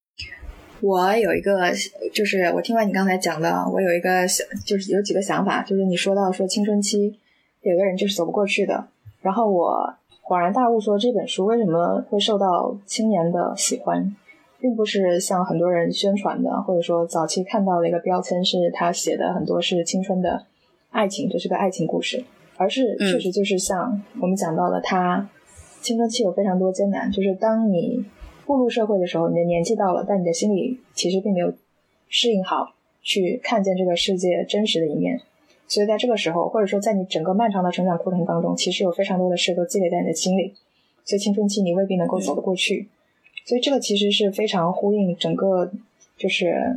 [0.80, 1.72] 我有一个，
[2.14, 7.18] 就是我听完你刚才讲的，我有一个想，就是有几个想法，就是你说到说青春期
[7.62, 8.86] 有个人就是走不过去的，
[9.20, 9.96] 然后我。
[10.30, 14.14] 恍然大悟，说这本书为什么会受到青年的喜欢，
[14.60, 20.46] 并不是像很多人宣传的，或者说早期看到的一个标签是他写的很多是青春的
[20.90, 22.22] 爱情，这是个爱情故事，
[22.56, 25.28] 而是确实就是像我们讲到的，他
[25.80, 28.04] 青春期有非常多艰难，就是当你
[28.46, 31.52] 步入社会的时候，你的年纪到了，但你的心里其实并没有
[32.08, 32.68] 适应好
[33.02, 35.20] 去看见这个世界真实的一面。
[35.70, 40.52] 所以在这个时候，或者说在你整个漫长的成长过程当中，其实有非常多的事都积累在你的心里，
[41.04, 42.88] 所以青春期你未必能够走得过去。
[43.46, 45.70] 所以这个其实是非常呼应整个
[46.16, 46.76] 就是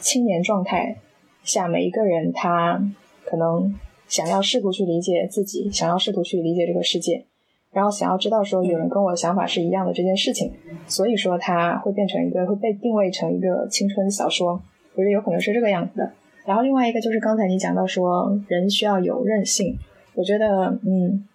[0.00, 0.96] 青年状态
[1.44, 2.84] 下每一个人他
[3.24, 3.72] 可能
[4.08, 7.24] 想要试图去理解自己，想要试图去理解这个世界，
[7.70, 10.52] 然后想要知道说有人跟我的想法是一样的这件事情，
[10.88, 14.60] 所以说它会变成一个会被定位成一个青春小说，
[14.94, 16.12] 我觉得有可能是这个样子的。
[16.44, 19.78] 然后另外一个就是刚才你讲到说人需要有韧性，
[20.14, 21.26] 我觉得嗯，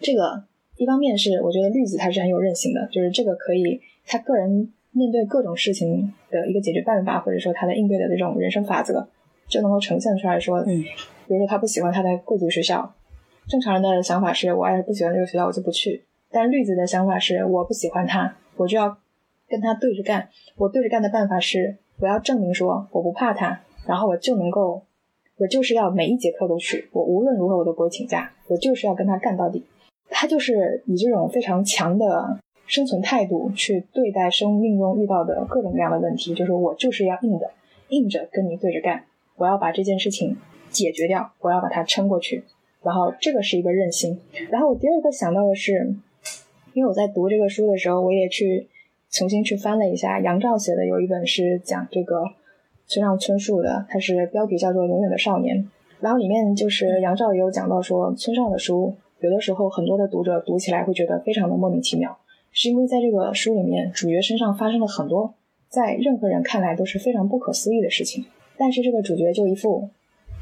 [0.00, 0.44] 这个
[0.76, 9.06] 一方面是我觉得绿子他是很有韧性的，就是这个可以他个人面对各种事情的一个解决办法，或者说他的应对的这种人生法则，
[9.48, 10.82] 就能够呈现出来说，嗯，
[11.28, 12.94] 比如说他不喜欢他的贵族学校。
[13.46, 16.02] 正常人的想法是我要是不喜欢这个学校，我就不去。
[16.30, 18.96] 但绿子的想法是我不喜欢他，我就要
[19.46, 20.30] 跟他对着干。
[20.56, 24.82] 我对着干的办法是，我要证明说我不怕他，然后我就能够，
[25.36, 29.64] 我就是要每一节课都去，我无论如何我都不会请假，我就是要跟他干到底。
[30.10, 37.50] 他就是以这种非常强的生存态度去对待生命中遇到的各种各样的问题，就是我就是要硬的，
[37.88, 39.04] 硬着跟你对着干，
[39.36, 40.36] 我要把这件事情
[40.70, 42.44] 解决掉，我要把它撑过去。
[42.82, 44.20] 然后这个是一个韧性。
[44.50, 45.94] 然后我第二个想到的是，
[46.74, 48.68] 因为我在读这个书的时候，我也去
[49.10, 52.24] 重新去翻了一下杨照写的有一本是讲这个
[52.86, 55.56] 村上春树的，它是标题叫做《永远的少年》。
[56.00, 62.18] 然后里面就是杨照也有讲到说，村上的书有的时候很多的读者读起来会觉得非常的莫名其妙，
[62.52, 65.34] 是因为在这个书里面主角身上发生了很多
[65.68, 68.24] 在任何人看来都是非常不可思议的事情，
[68.58, 69.88] 但是这个主角就一副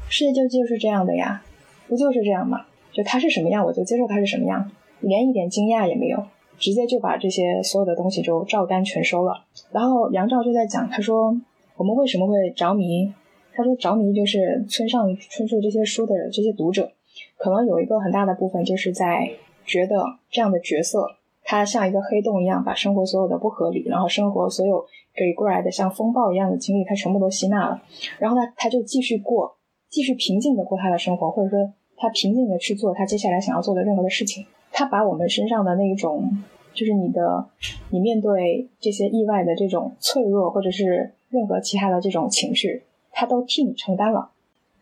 [0.09, 1.43] 世界就就是这样的呀。
[1.87, 2.65] 不就是这样吗？
[2.91, 6.23] 就他是什么样，我就接受他是什么样，连一点惊讶也没有，
[6.57, 9.43] 直接就把这些所有的东西就照单全收了。
[9.71, 11.35] 然后杨照就在讲，他说
[11.77, 13.13] 我们为什么会着迷？
[13.53, 16.91] 他说着迷就是村上春树这些书的这些读者，
[17.37, 19.31] 可能有一个很大的部分就是在
[19.65, 21.07] 觉得这样的角色，
[21.43, 27.81] 他像一个黑洞一样，把生活所有的不合理，然后生活所有给过来的像风暴一样的经历，他全部都吸纳了，
[28.19, 29.57] 然后呢，他就继续过，
[29.89, 31.73] 继续平静的过他的生活，或者说。
[31.95, 34.45] 他平静的去做他接下来想要做的任何的事情。
[34.73, 36.29] 他把我们身上的那一种，
[36.73, 37.47] 就是你的，
[37.91, 44.29] 你面对这些意外的这种脆弱，或者是任何其他的这种情绪，他都替你承担了。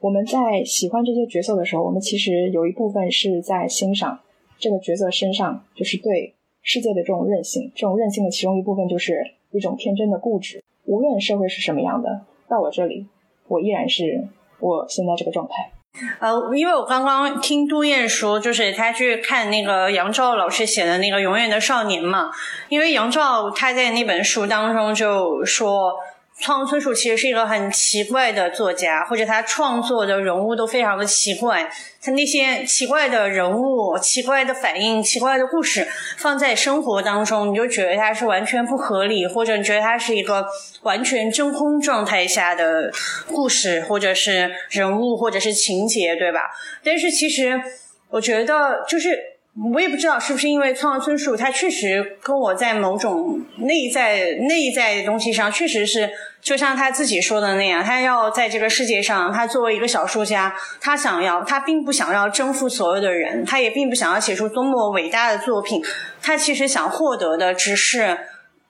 [0.02, 4.20] 我们在喜欢这些角色的时候，我们其实有一部分是在欣赏
[4.60, 7.72] 这个角色身上，就是对世界的这种韧性。
[7.74, 10.62] 这种韧性的其中一部分就是一种天真的固执。
[10.86, 13.06] 无论社会是什么样的，到我这里，
[13.48, 14.28] 我依然是
[14.60, 15.72] 我现在这个状态。
[16.20, 22.32] 呃，因为我刚刚听杜燕说，就是他去看那个杨照老师写的那个《永远的少年》嘛，
[22.70, 25.94] 因为杨照他在那本书当中就说。
[26.42, 31.72] 创村树其实是一个很奇怪的作家，或者他创作的人物都非常的奇怪。
[32.02, 40.46] 他那些奇怪的人物、奇怪的反应、奇怪的故事，放在生活当中，你就觉得它是完全不合理，或者你觉得它是一个
[40.82, 42.92] 完全真空状态下的
[43.28, 46.50] 故事，或者是人物，或者是情节，对吧？
[46.84, 47.62] 但是其实，
[48.10, 49.31] 我觉得就是。
[49.74, 56.10] 我也不知道是不是因为村上春树，他确实跟我在某种内在内在的东西上，确实是
[56.42, 65.84] 就像他自己说的那样，他要在这个世界上，他作为一个小说家，他想要，他并不想要征服所有的人，他也并不想要写出多么伟大的作品，
[66.22, 68.18] 他其实想获得的只是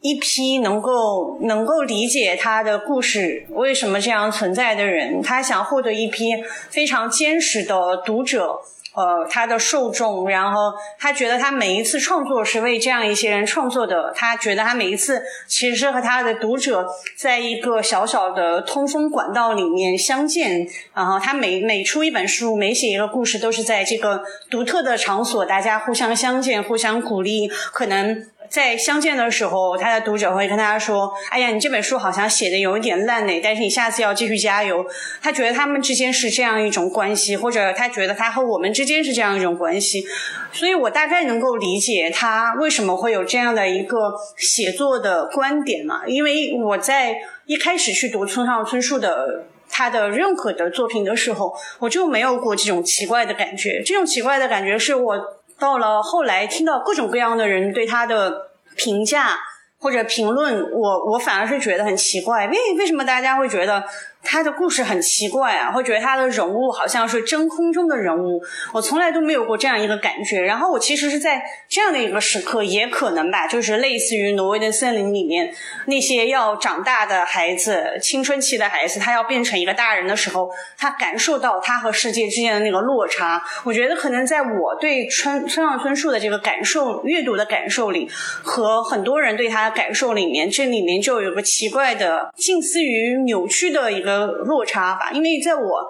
[0.02, 6.32] 一批能够能够理解他的故事为什么这样存在的人，他想获得一批
[6.72, 8.62] 非常坚实的读者。
[8.94, 14.12] 呃，他的受众，然后他觉得他每一次创作是为这样一些人创作的。
[14.16, 20.68] 他觉得他每一次其实是和他的读者在一个小小的通风管道里面相见。
[20.94, 28.26] 然后他每每出一本书，每写一个故事，都是在这个独特的场所，大家互相相见，互相鼓励，可能。
[28.50, 34.86] 在相见的时候，他的读者会跟他说：“哎呀，你这本书好像写的有一点烂呢，但是你下次要继续加油。”
[35.24, 40.04] 他觉得他们之间是这样一种关系，或者他觉得他和我们之间是这样一种关系，
[40.52, 43.98] 所以我大概能够理解他为什么会有这样的一个
[44.36, 46.02] 写作的观点嘛。
[46.06, 53.82] 因为我在一开始去读村上春树的他的任何的作品的时候，我就没有过这种奇怪的感觉。
[53.82, 55.38] 这种奇怪的感觉是我。
[55.62, 59.38] 到了后来，听到各种各样的人对他的评价
[59.78, 63.84] 或者评论，我我反而是觉得很奇怪，为为什么大家会觉得？
[64.24, 68.42] 他的故事很奇怪啊，会觉得他的人物好像是真空中的人物，
[68.72, 70.42] 我从来都没有过这样一个感觉。
[70.42, 75.52] 然后我其实是在这样的一个时刻，也可能吧，就是类似于《挪威的森林》里面
[75.88, 83.44] 那些要长大的孩子，青春期的孩子，他要变成一个大人的时候，他感受到他和世界之间的那个落差。
[83.64, 88.08] 我觉得可能在我对村村上春树的这个感受、阅读的感受里，
[88.44, 94.11] 和很多人对他的感受里面，这里面就有个奇怪的、近似于扭曲的一个。
[94.18, 95.90] 落差吧，因为在我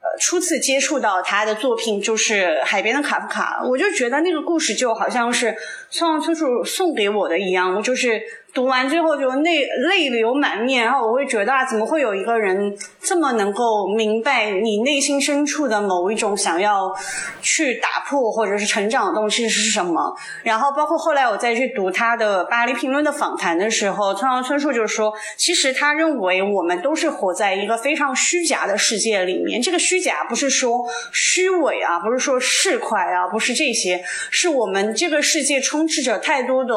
[0.00, 5.56] 呃，初次接触到他的作品就是《海边的卡夫卡》，我就觉得那个故事就好像是
[5.90, 8.20] 村上春树送给我的一样，我就是。
[8.54, 16.94] 读完之后就泪泪流满面，然后我会觉得啊，怎么会有一个人这么能够明白你内心深处的某一种想要
[17.40, 20.14] 去打破或者是成长的东西是什么？
[20.42, 29.62] 然后包括后来我再去读他的《巴黎评论》的访谈的时候，村上春树就说，其实他认为我们都是活在一个非常虚假的世界里面。
[29.62, 36.74] 这个虚假不是说虚伪啊，不是说市侩啊，不是这些，是我们这个世界充斥着太多的。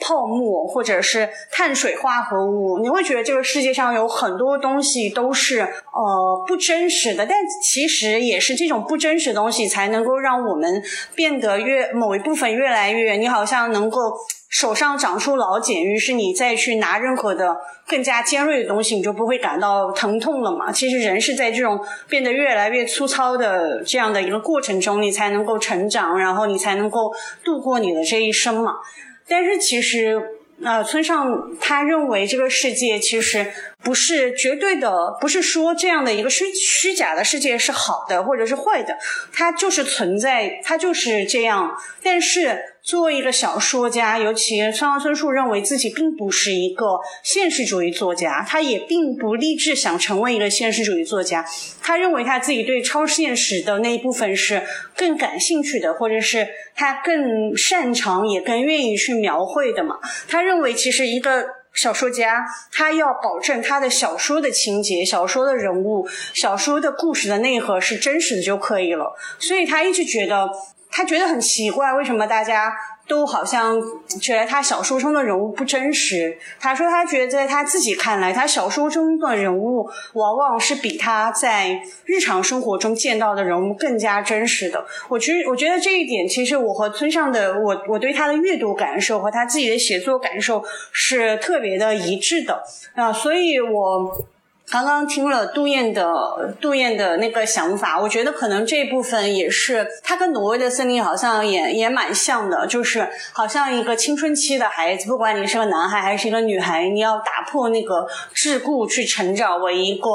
[0.00, 10.82] 泡沫或者是碳水化合物，你会觉得这个世界上有很多东西都是呃不真实的，但其实也是这种不真实的东西才能够让我们
[11.14, 14.12] 变得越某一部分越来越，你好像能够
[14.48, 20.70] 手上长出老茧，于是你再去拿任何的更加尖锐的东西，你就不会感到疼痛了嘛。
[20.70, 21.78] 其实人是在这种
[22.08, 27.12] 变得越来越粗糙的这样的一个过程中，你才能够成长，然后你才能够
[27.44, 28.76] 度过你的这一生嘛。
[29.28, 30.20] 但是其实，
[30.64, 33.52] 呃，村上他认为这个世界其实
[33.82, 38.96] 不是绝对的，不是说这样的一个虚虚假的世界是好的或者是坏的，
[39.32, 41.76] 它就是存在，它就是这样。
[42.02, 42.77] 但是。
[42.88, 51.44] 作为一个小说家，尤其村上春树认为自己并不是一个现实主义作家，他也并不立志想成为一个现实主义作家。
[51.82, 54.62] 他认为他自己对超现实的那一部分是
[54.96, 59.98] 更感兴趣的，或者是他更擅长也更愿意去描绘的嘛。
[60.26, 69.14] 他认为，其实一个小说家，他要保证他的小说的情节、小说的人物、小说的故事的内核是真实的就可以了。
[69.38, 70.48] 所以他一直觉得。
[70.90, 72.72] 他觉得很奇怪，为什么大家
[73.06, 73.80] 都好像
[74.20, 76.36] 觉得他小说中的人物不真实？
[76.58, 84.84] 他说他觉得他自己看来，他小说中的人物往往是比他在日常生活中见到的人物更加真实的。
[85.08, 92.62] 我觉我觉得这一点，其实我和村上的我我对他的阅读感受和他自己的写作感受是特别的一致的
[92.94, 94.26] 啊，所以我。
[94.70, 110.08] 刚刚听了杜燕的杜燕的那个想法，我觉得可能这部分也是他跟挪威的森林好像也也蛮像的，就是好像一个青春期的孩子，不管你是个男孩还是一个女孩，你要打破那个桎梏去成长为一个。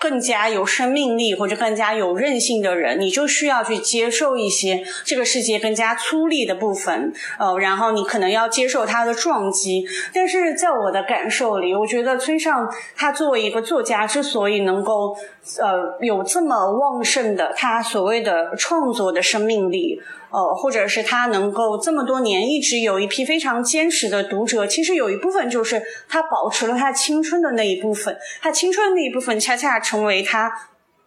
[0.00, 9.84] 更加有生命力或者更加有韧性的人，你就需要去接受一些这个世界更加粗粝的部分，呃，然后你可能要接受它的撞击。
[10.12, 15.16] 但是在我的感受里，我觉得村上他作为一个作家，之所以能够
[15.60, 20.00] 呃有这么旺盛的他所谓的创作的生命力。
[20.30, 30.52] 呃，或者是他能够这么多年一直有一批非常坚实的读者，其实有一部分就是他保持了他青春的那一部分，他青春的那一部分恰恰成为他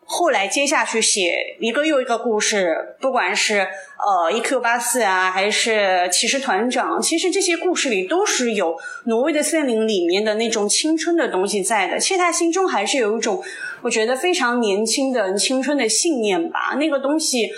[0.04, 13.42] 后来接下去写一个又一个故事，不管是呃 E Q 八四啊，还是骑士团长，其实这些故事里都是有挪威的森林里面的那种青春的东西在的，其实他心中还是有一种
[13.84, 17.50] 我觉得非常年轻的青春的信念吧，那个东西。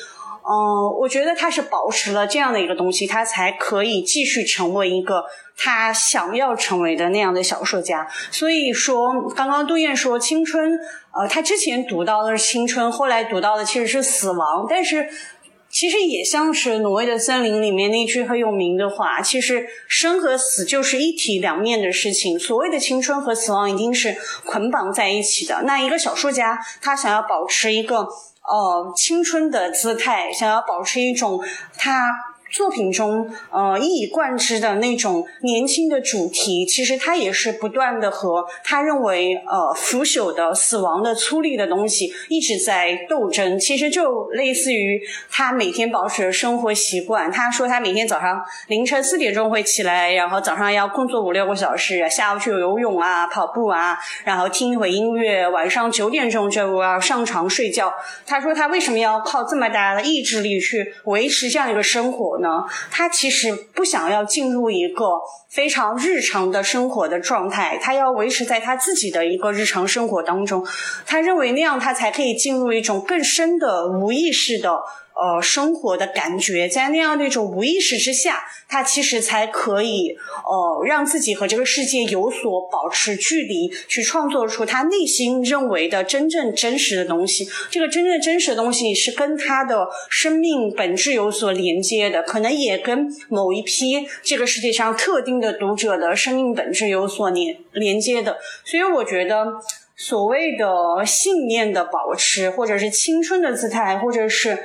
[0.46, 5.24] 嗯，我觉得他是保持了这样的一个东西，他才可以继续成为一个
[5.58, 8.06] 他想要成为的那样的小说家。
[8.30, 10.78] 所以说，刚刚杜燕说青春，
[11.14, 14.66] 呃，他之前读到的是青春，后来读到的其实是死亡。
[14.70, 15.08] 但是，
[15.70, 22.38] 其实也像是挪威的森林里面那句很有名的话：，其实生和死就是一体两面的事情。
[22.38, 25.64] 所谓的青春和死亡一定是捆绑在一起的。
[25.64, 28.10] 那一个小说家，他想要保持一个。
[28.44, 31.40] 呃，青春的姿态，想要保持一种
[31.78, 32.33] 他。
[32.54, 43.60] 作品中，呃，一以贯之的那种年轻的主题，其实他也是不断的和他认为呃腐朽的、死亡的、粗粝的东西一直在斗争。
[43.60, 45.02] 其实就类似于
[45.32, 47.32] 他每天保持的生活习惯。
[47.32, 57.92] 他说他每天早上凌晨四点钟会起来，然后早上要工作五六个小时，下午去游泳啊、跑步啊，然后听一会音乐，晚上九点钟就要上床睡觉。
[58.28, 62.43] 他说他为什么要靠这么大的意志力去维持这样一个生活？
[62.44, 65.20] 呢，他其实不想要进入一个
[65.50, 70.64] 非常日常的生活的状态，他要维持在他自己的一个日常生活当中。
[71.08, 74.80] 他认为那样他才可以进入一种更深的无意识的。
[75.16, 87.48] 呃，生活的感觉，在那样的一种无意识之下，他其实才可以呃，让自己和这个世界有所保持距离，去创作出他内心认为的真正真实的东西。
[87.70, 98.38] 这个真正真实的东西是跟他的生命本质有所连接的，可能也跟某一批这个世界上特定的读者的生命本质有所连连接的。
[98.66, 99.46] 所以，我觉得。
[99.96, 104.58] 所谓的信念的保持，或者是青春的姿态，或者是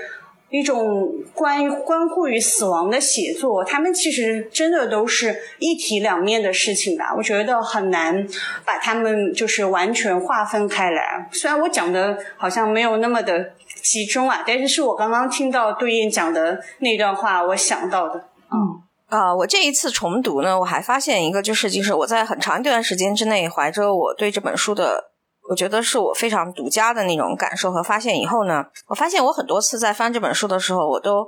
[0.50, 7.14] 一种关于关乎于死亡的写作，他们其实真的都是一体两面的事情吧。
[7.16, 8.26] 我觉得很难
[8.64, 11.28] 把他们就是完全划分开来。
[11.32, 18.24] 虽然我讲的好像没有那么的集中啊，但是是我刚刚听到对应讲的那段话，我想到的。
[18.50, 18.82] 嗯。
[19.08, 25.12] 啊，我这一次重读呢，我还发现一个，就是就是我在很长一段时间之内，怀着我对这本书的，
[25.48, 31.26] 我觉得是我非常独家的那种感受和发现以后呢，我发现我很多次在翻这本书的时候，我都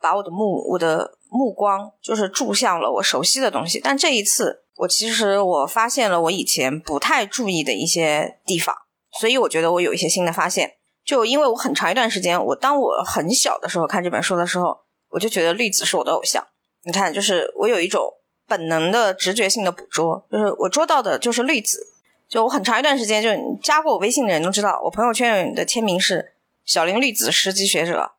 [0.00, 8.74] 把我的目我的目光就是注向了我熟悉的东西，但这一次我其实我发现了我以前不太注意的一些地方，
[9.18, 10.74] 所以我觉得我有一些新的发现。
[11.04, 14.76] 就因为我很长一段时间，我当我很小的时候看这本书的时候，
[15.10, 16.44] 我就觉得绿子是我的偶像。
[16.84, 18.02] 你看，就是我有一种
[18.46, 21.80] 本能的直觉性的捕捉，就是我捉到的就是绿子。
[22.28, 23.30] 就我很长一段时间，就
[23.62, 28.12] 加过我微信的人都知道，我朋友圈的签名是“小林绿子十级学者”。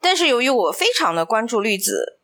[0.00, 2.18] 但是由于我非常的关注绿子，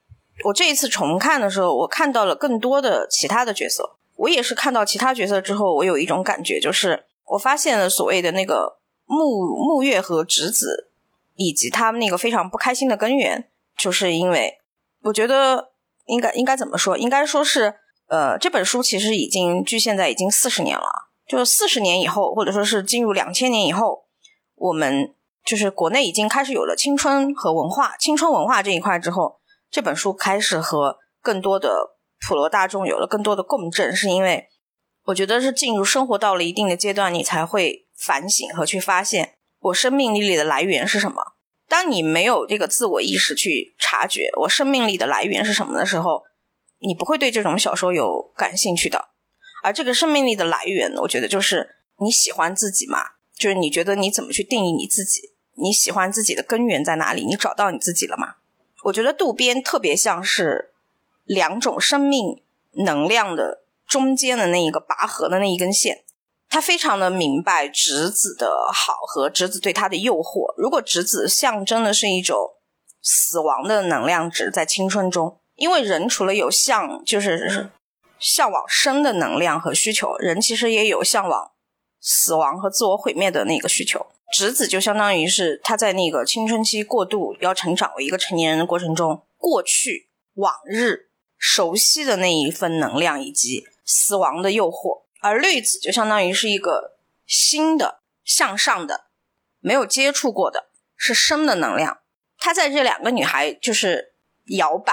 [0.45, 3.97] 我这一次重看的时候，我看到了更多的其他的角色。
[4.17, 10.89] 我也是看到其他角色之后，我有一种感觉，就是我发现了所谓的那个木木月和直子，
[11.35, 14.59] 以及他们那个非常不开心的根源，就是因为
[15.03, 15.71] 我觉得。
[16.07, 16.99] 应该应该怎么说？
[16.99, 17.77] 应该说是，
[18.09, 21.04] 呃，这本书其实已经距现在已经四十年了。
[21.27, 24.05] 就是四十年以后，或者说是进入两千年以后，
[24.57, 25.15] 我们
[25.45, 31.97] 就是国内已经开始有了青春和文化、青春文化这一块之后，这本书开始和更多的
[32.27, 33.95] 普罗大众有了更多的共振。
[33.97, 34.49] 是因为
[35.07, 41.23] 我觉得是进入生活到了一定的阶段，你才会反省和去发现我生命力里的来源是什么。
[41.67, 46.23] 当你没有这个自我意识去察觉我生命力的来源是什么的时候，
[46.81, 49.09] 你不会对这种小说有感兴趣的。
[49.65, 52.99] 而这个生命力的来源，我觉得就是你喜欢自己嘛，
[53.35, 57.25] 就是你觉得你怎么去定义你自己，你喜欢自己的根源在哪里？
[57.25, 58.35] 你找到你自己了吗？
[58.83, 60.75] 我觉得渡边特别像是
[61.25, 62.43] 两种生命
[62.73, 66.05] 能量的中间的那一个拔河的那一根线。
[66.51, 70.55] 他非常的明白直子的好和直子对他的诱惑。
[70.59, 72.37] 如果直子象征的是一种
[73.01, 77.71] 死亡的能量值在青春中，因为人除了有像就是
[78.25, 81.53] 向往生的能量和需求，人其实也有向往
[82.01, 84.07] 死亡和自我毁灭的那个需求。
[84.33, 95.05] 直子就相当于是他在那个青春期过渡要成长为一个成年人的过程中，过去往日熟悉的那一份能量以及死亡的诱惑。
[95.21, 96.97] 而绿子就相当于是一个
[97.27, 99.05] 新的向上的，
[99.61, 101.99] 没有接触过的，是生的能量。
[102.39, 104.15] 他在这两个女孩就是
[104.57, 104.93] 摇摆，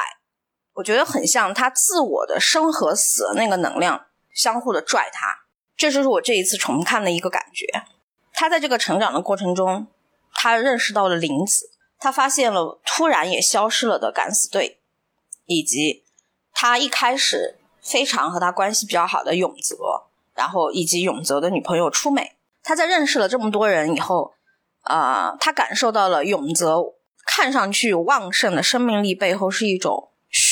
[0.74, 5.28] 我觉得很像他自我的生和死那个能量相互的拽他。
[5.76, 7.66] 这就是我这一次重看的一个感觉。
[8.34, 9.88] 他在这个成长的过程中，
[10.34, 14.80] 他认识到了林子，他发现了突然也消失了的敢死队，
[15.46, 16.04] 以及
[16.54, 19.76] 他一开始非常和他关系比较好的永泽。
[20.34, 24.34] 然后以及永泽的女朋友初美，他在认识了这么多人以后，
[24.84, 26.78] 啊，他感受到了永泽
[27.26, 30.11] 看上去旺盛的生命力背后是一种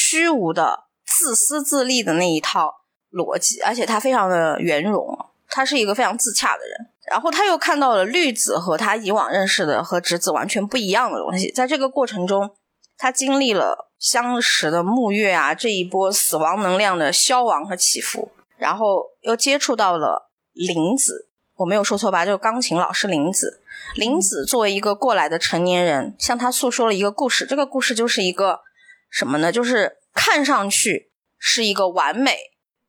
[0.10, 2.82] 虚无的自私自利的那一套
[3.12, 5.06] 逻辑，而且他非常的圆融，
[5.48, 6.90] 他是一个非常自洽的人。
[7.12, 12.50] 然后他又看到了绿子和他以往认识的和直子完全不一样的东西，在这个过程中，
[12.98, 18.32] 他经历了相识的沐月啊这一波死亡能量的消亡和起伏。
[18.58, 22.26] 然后又接触到了林子，我没有说错吧？
[22.26, 23.62] 就是钢琴老师林子。
[23.96, 27.46] 林子作为一个过来的成年人，向他诉说了一个故事。
[27.46, 28.62] 这个故事就是一个
[29.10, 29.52] 什么呢？
[29.52, 32.38] 就是看上去是一个完美，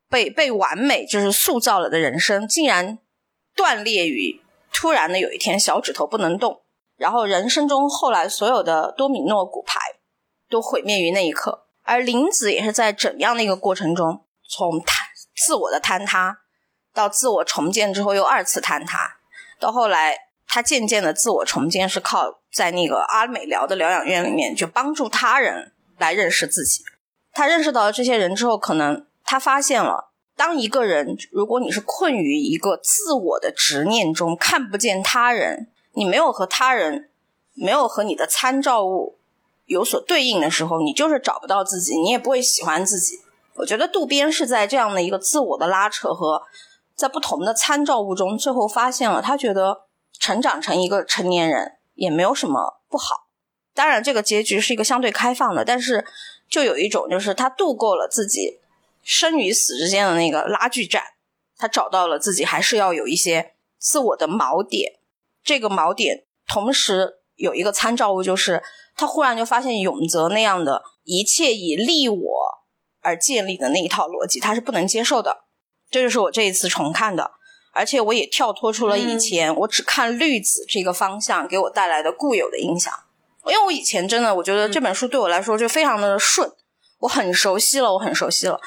[0.08, 2.98] 被被完美就是塑造了的人生，竟然
[3.54, 4.40] 断裂于
[4.72, 6.62] 突然的有一天小指头不能动，
[6.96, 9.78] 然后人生中后来所有的多米诺骨牌
[10.48, 11.66] 都毁灭于那一刻。
[11.82, 15.10] 而林子也是在怎样的一个过程中，从他。
[15.46, 16.40] 自我的坍塌，
[16.92, 19.16] 到自我重建之后又二次坍塌，
[19.58, 20.14] 到后来
[20.46, 26.84] 他渐渐的自我重建是靠在那个阿美疗的疗养院里面，就帮助他人来认识自己。
[27.40, 37.08] 他认识到了这些人之后，可能他发现了，当一个人如果你是困于一个自我的执念中，看不见他人，你没有和他人，
[37.54, 39.16] 没有和你的参照物
[39.64, 43.20] 有所对应的时候，你就是找不到自己，你也不会喜欢自己。
[43.54, 46.42] 我觉得渡边是在这样的一个自我的拉扯和
[46.94, 49.86] 在不同的参照物中，最后发现了他觉得
[50.18, 53.28] 成长成一个成年人也没有什么不好。
[53.72, 56.04] 当然，这个结局是一个相对开放的，但是
[56.50, 58.58] 就有一种就是他度过了自己
[59.02, 61.02] 生与死之间的那个拉锯战，
[61.56, 64.98] 他找到了自己还是要有一些自我的锚点。
[65.42, 68.62] 这个锚点同时有一个参照物，就是
[68.96, 72.18] 他忽然就发现永泽那样的一切以利我
[73.00, 75.44] 而建立的那一套逻辑，他是不能接受的。
[75.90, 77.30] 这就是我这一次重看的，
[77.72, 82.92] 而且我也跳脱出了以前我只看绿子这个方向给我带来的固有的印象。
[83.46, 86.50] 因为我以前真的我觉得这本书对我来说就非常的顺，
[86.98, 88.60] 我很熟悉了，我很熟悉了。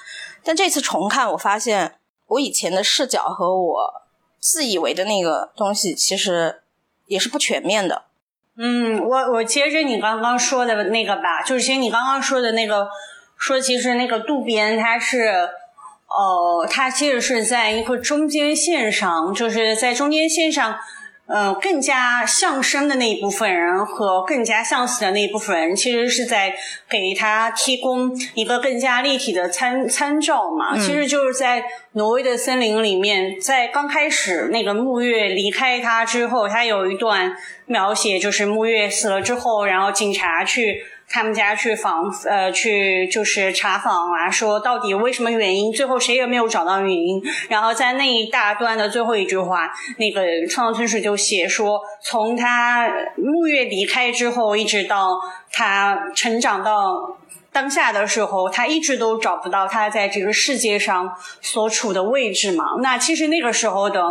[0.43, 1.95] 但这次重看，我发现
[2.27, 3.93] 我以前的视角和我
[4.39, 6.63] 自以为的那个东西，其实
[7.05, 8.05] 也是不全面的。
[8.57, 12.87] 嗯，我我接着你刚刚说的那个吧，就是其实你刚刚说的那个，
[13.37, 15.49] 说其实那个渡边他是，
[16.07, 20.79] 哦，他其实是在一个中间线上，就是在中间线上。
[21.33, 26.53] 呃，更加向生的那一部分人和更加向死的那一部分人，其实是在
[26.87, 30.77] 给他提供一个更加立体的参参照嘛。
[30.77, 31.63] 其实就是在
[31.93, 40.85] 挪威的森林里面，在刚开始那个木月离开他之后，他有一段描写，就是木月死了之后，然后警察去。
[41.13, 45.71] 他们家去访，呃，去就是查访啊，说到底为什么原因？
[45.71, 47.21] 最后谁也没有找到原因。
[47.49, 55.11] 然后在那一大段的最后一句话，那个创造村水就写说，从他木月离开之后，一直到
[55.51, 57.19] 他成长到
[57.51, 61.11] 当下的时候，他一直都找不到他在这个世界上
[61.41, 62.65] 所处的位置嘛。
[62.81, 64.01] 那其实那个时候的，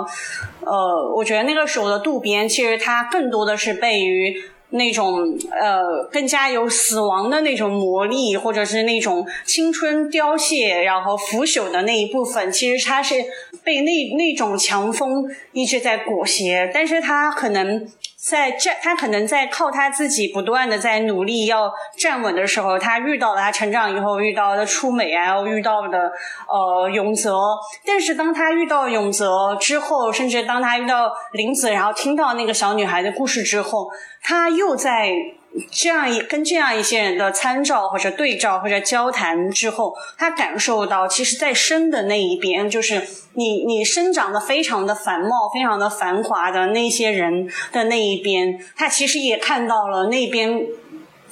[0.61, 4.41] 呃，我觉得那个时候的渡边，其实他更多的是被于。
[4.73, 13.15] 那种呃，更加有死亡的那种魔力，或者是那种青春凋谢然后腐朽的那一部分，其实他是
[13.65, 17.87] 被那那种强风一直在裹挟，但是他可能。
[18.25, 25.99] 在站，他可能在靠他自己不断的在努力要站稳的时候，他遇到了他成长以后遇到的出美然后遇到的
[26.49, 27.37] 呃永泽。
[27.85, 33.91] 但是当他遇到永泽之后，甚至当他遇到林子，然后听到那个小女孩的故事之后，
[34.23, 35.13] 他又在。
[35.71, 50.59] 这样一跟这样一些人的参照或者对照或者交谈之后，他感受到，其实，在生的那一边，就是你你生长的非常的繁茂、非常的繁华的那些人的那一边，他其实也看到了那边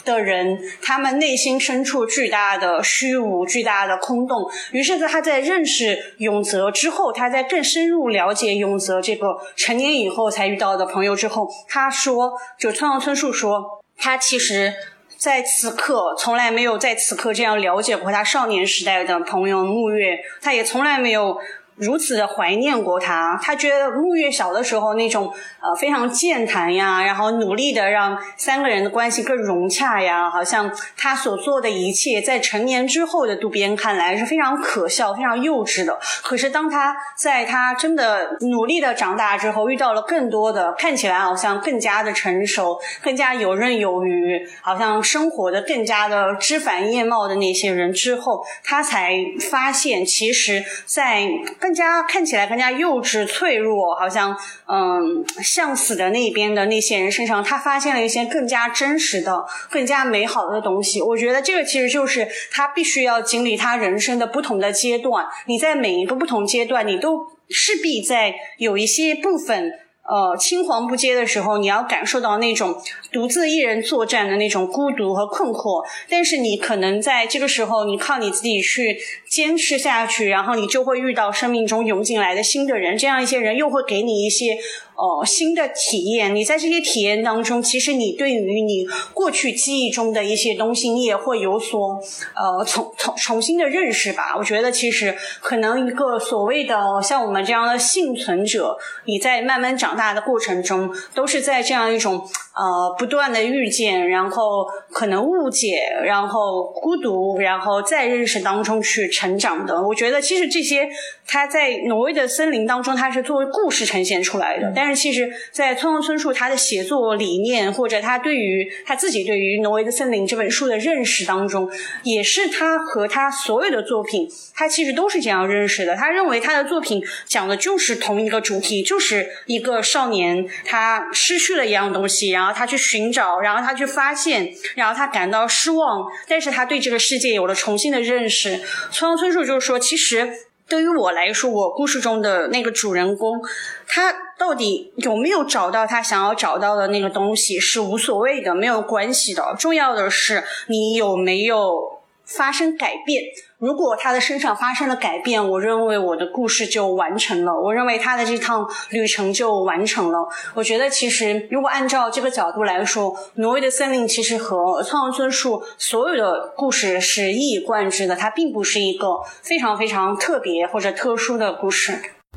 [0.04, 4.50] 的人，他们内心深处巨大的虚无、巨大的空洞。
[4.72, 13.80] 于是，在他在认识永泽之后，他在更深入了解永泽这个成年以后才遇到的朋友之后，他说，就村上春树说。
[14.02, 14.72] 他其实
[15.18, 21.36] 在此刻从来没有在此刻这样了解过他少年时代的朋友木月，他也从来没有。
[21.80, 35.98] 如此的怀念过他，他觉得木月小的时候那种呃非常健谈呀，然后努力的让三个人的关系更融洽呀，好像他所做的一切在成年之后的渡边看来是非常可笑、非常幼稚的。
[36.22, 49.14] 可是当他在他真的努力的长大之后，遇到了更多的看起来好像更加的成熟、更加游刃有余，好像生活的更加的枝繁叶茂的那些人之后，他才
[49.50, 51.28] 发现，其实，在
[51.58, 61.00] 更更加看起来更加幼稚、脆弱，好像嗯，向死的那边的那些人身上，他发现了一些更加真实的、更加美好的东西。
[61.00, 65.24] 我觉得这个其实就是他必须要经历他人生的不同的阶段。
[65.46, 69.72] 你在每一个不同阶段，你都势必在有一些部分。
[70.02, 72.82] 呃，青黄不接的时候，你要感受到那种
[73.12, 75.84] 独自一人作战的那种孤独和困惑。
[76.08, 78.98] 但是你可能在这个时候，你靠你自己去
[79.28, 84.58] 坚持下去，然后你就会遇到生命中涌进来的新的人，这样一些人又会给你一些。
[85.02, 91.98] 哦，新的体验，你在这些体验当中，其实你对于你过去记忆中的一些东西，你也会有所
[92.34, 94.36] 呃重重重新的认识吧。
[94.36, 109.82] 我觉得其实可能一个所谓的像我们这样的幸存者，你在慢慢长大的过程中，都是在这样一种呃不断的遇见，然后可能误解，然后孤独，然后在认识当中去成长的。
[109.82, 110.86] 我觉得其实这些
[111.26, 115.00] 他在挪威的森林当中，它是作为故事呈现出来的，但是。
[115.00, 121.70] 其实，在村上春树他的写作理念，或者他对于他自己对于《挪威的森林》这本书的认识当中，
[122.02, 125.96] 也是他和他所有的作品，他其实都是这样认识的。
[125.96, 138.58] 他认为他的作品讲的就是同一个主题，就是一个少年他失去了一样东西，然后他去寻找，然后他去发现，然后他感到失望，但是他对这个世界有了重新的认识。
[138.90, 140.30] 村上春树就是说，其实。
[140.70, 143.42] 对于我来说，我故事中的那个主人公，
[143.88, 149.56] 他到底有没有找到他想要找到的那个东西是无所谓的，没有关系的。
[149.58, 153.24] 重要的是你有没有发生改变。
[153.60, 157.52] 如果他的身上发生了改变，我认为我的故事就完成了。
[157.52, 160.26] 我认为他的这趟旅程就完成了。
[160.54, 168.16] 我觉得其实如果按照这个角度来说，《挪威的森林》其实和《苍王村树》所有的故事是一以贯之的。
[168.16, 171.92] 它并不是一个非常非常特别或者特殊的故事。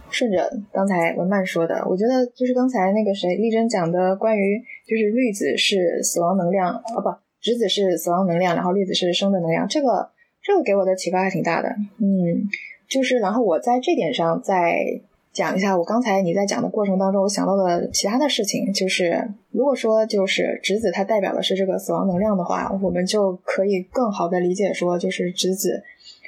[0.10, 7.10] 顺着刚才文曼说的，我觉得就是刚才那个谁丽珍讲的关于就是绿子是死亡能量哦不，
[7.40, 10.10] 质子是死亡能量，然后绿子是生的能量，这个。
[10.44, 11.70] 这个给我的启发还挺大的，
[12.00, 12.50] 嗯，
[12.90, 25.82] 就是然后我在这点上再讲一下，我刚才你在讲的过程当中，我想到的其他的事情，就是如果说就是质子它代表的是这个死亡能量的话，我们就可以更好的理解说，就是质子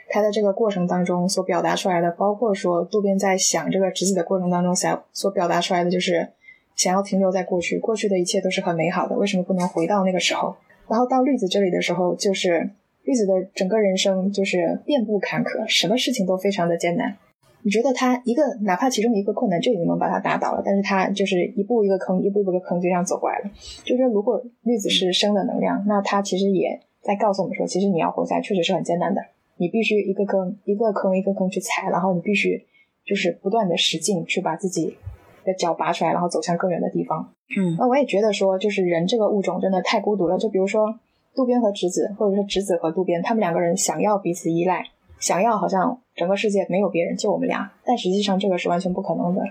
[0.09, 6.29] 他在这个过程当中所表达出来的，包括说渡边在想这个质子的过程当中想所表达出来的，就是
[6.77, 10.55] 想要停留在过去，过去的一切都是很美好的，为什么不能回到那个时候？
[10.87, 12.69] 然后到绿子这里的时候，就是。
[13.05, 17.15] 绿子的整个人生就是遍布坎坷，什么事情都非常的艰难。
[17.61, 23.49] 你觉得他一个哪怕其中一个困难就已经能把他打倒了，但是他就是一步一个坑，一步一个坑就这样走过来了。
[23.83, 29.21] 就是说，如果绿子是生的能量，那他其实也在告诉我们说，其实你要活下来确实是很艰难的。
[29.57, 32.65] 你必须一个坑一个坑一个坑去踩，然后你必须
[33.03, 34.97] 就是不断的使劲去把自己
[35.43, 37.33] 的脚拔出来，然后走向更远的地方。
[37.57, 40.37] 嗯，那我也觉得说，就是人这个物种真的太孤独了。
[40.37, 40.99] 就比如说。
[41.35, 44.87] 渡边和直子，或者说直子和渡边，他们两个人想要彼此依赖，
[45.19, 47.71] 想要好像整个世界没有别人，就我们俩。
[47.83, 49.41] 但实际上这个是完全不可能的，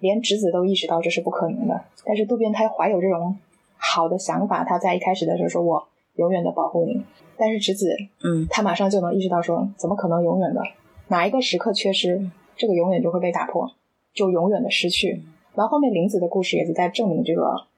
[0.00, 1.80] 连直子都意识到这是不可能的。
[2.04, 3.36] 但是渡边他怀有这种
[3.76, 7.04] 好的想法，他在一开始的时候说：“我永远的保护你。”
[7.38, 10.60] 但是直子，嗯，他马上就能意识到说：“怎么可能永远的？
[11.06, 13.70] 哪一个时刻缺失，这个永远就会被打破，
[14.12, 15.22] 就永远的失去。”
[15.54, 17.68] 然后后面玲子的故事也是在证明这个。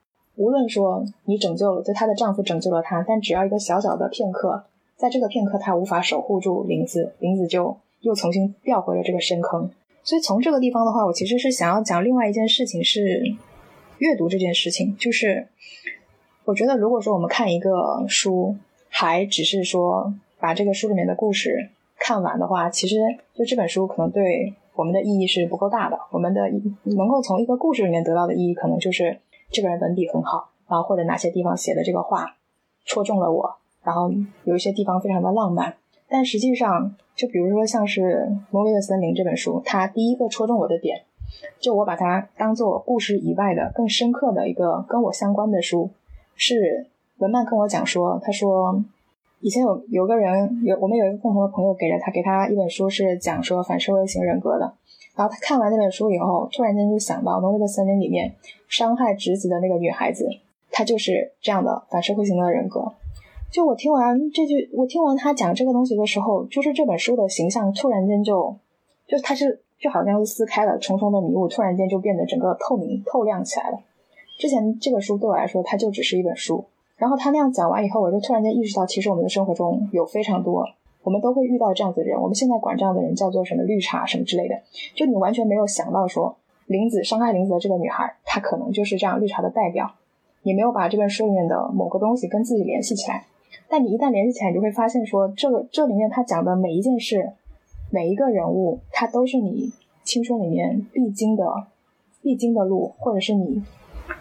[0.40, 4.64] 无论说你拯救了，就她的丈夫拯救了她，但只要一个小小的片刻，
[4.96, 9.70] 在这个片刻她无法守护住林子，林子就又重新掉回了这个深坑。
[10.02, 13.22] 所以从这个地方的话，我其实是想要讲另外一件事情，是
[13.98, 14.96] 阅读这件事情。
[14.96, 15.46] 就是
[16.46, 18.56] 我觉得，如果说我们看一个书，
[18.88, 21.68] 还只是说把这个书里面的故事
[21.98, 22.96] 看完的话，其实
[23.34, 25.98] 就这本书可能对我们的意义是不够大的。
[26.10, 26.50] 我们的
[26.84, 29.18] 能够从一个故事里面得到的意义，可能就是。
[29.50, 32.36] 这个人文笔很好，然后或者哪些地方写的这个话
[32.86, 34.10] 戳中了我，然后
[34.44, 35.76] 有一些地方非常的浪漫，
[36.08, 38.00] 但实际上，就比如说像是
[38.50, 41.02] 《挪威的森林》这本书，它第一个戳中我的点，
[41.60, 45.90] 就我把它当做故事以外的更深刻的一个跟我相关的书，
[46.36, 46.86] 是
[47.18, 48.82] 文曼跟我讲说，他说
[49.40, 54.74] 以前有有个人有我们有一个共同的朋友给了他给他一本书是讲说反社会型人格的。
[55.20, 58.34] 然后他看完那本书以后，突然间就想到《挪威的森林》里面
[58.68, 60.26] 伤害侄子的那个女孩子，
[60.70, 62.90] 她就是这样的反社会型的人格。
[63.50, 68.56] 就我听完这句，我听完他讲这个东西的时候，就是这本书的形象突然间就，
[69.06, 73.78] 就它是就好像是撕开了重重的迷雾，突然间就变得整个透明透亮起来了。
[74.38, 76.64] 之前这个书对我来说，它就只是一本书。
[76.96, 80.66] 然后他那样讲完以后，我就突然间意识到，其实我们的生活中有非常多。
[81.02, 84.60] 我们都会遇到这样子的人，我们现在管这样的人叫做什么绿茶什么之类的。
[84.94, 86.36] 就你完全没有想到说，
[86.66, 89.92] 林子伤害林子的这个女孩，她可能就是这样绿茶的代表。
[90.42, 93.24] 你没有把这本书里面的某个东西跟自己联系起来，
[93.68, 97.32] 但你一旦联系起来，你就会发现说，这个这里面他讲的每一件事，
[97.90, 99.72] 每一个人物，他都是你
[100.04, 101.44] 青春里面必经的
[102.22, 103.62] 必经的路，或者是你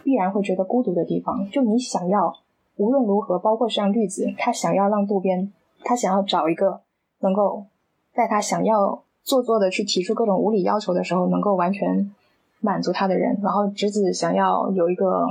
[0.03, 1.49] 必然会觉得孤独的地方。
[1.49, 2.34] 就你想要
[2.77, 5.51] 无论如何，包括像绿子，他想要让渡边。
[5.84, 6.82] 他想要找一个
[7.19, 7.65] 能够
[8.13, 12.13] 在他想要做作的去提出各种无理要求的时候，能够完全
[12.59, 13.39] 满足他的人。
[13.41, 15.25] 然后直子想要有一个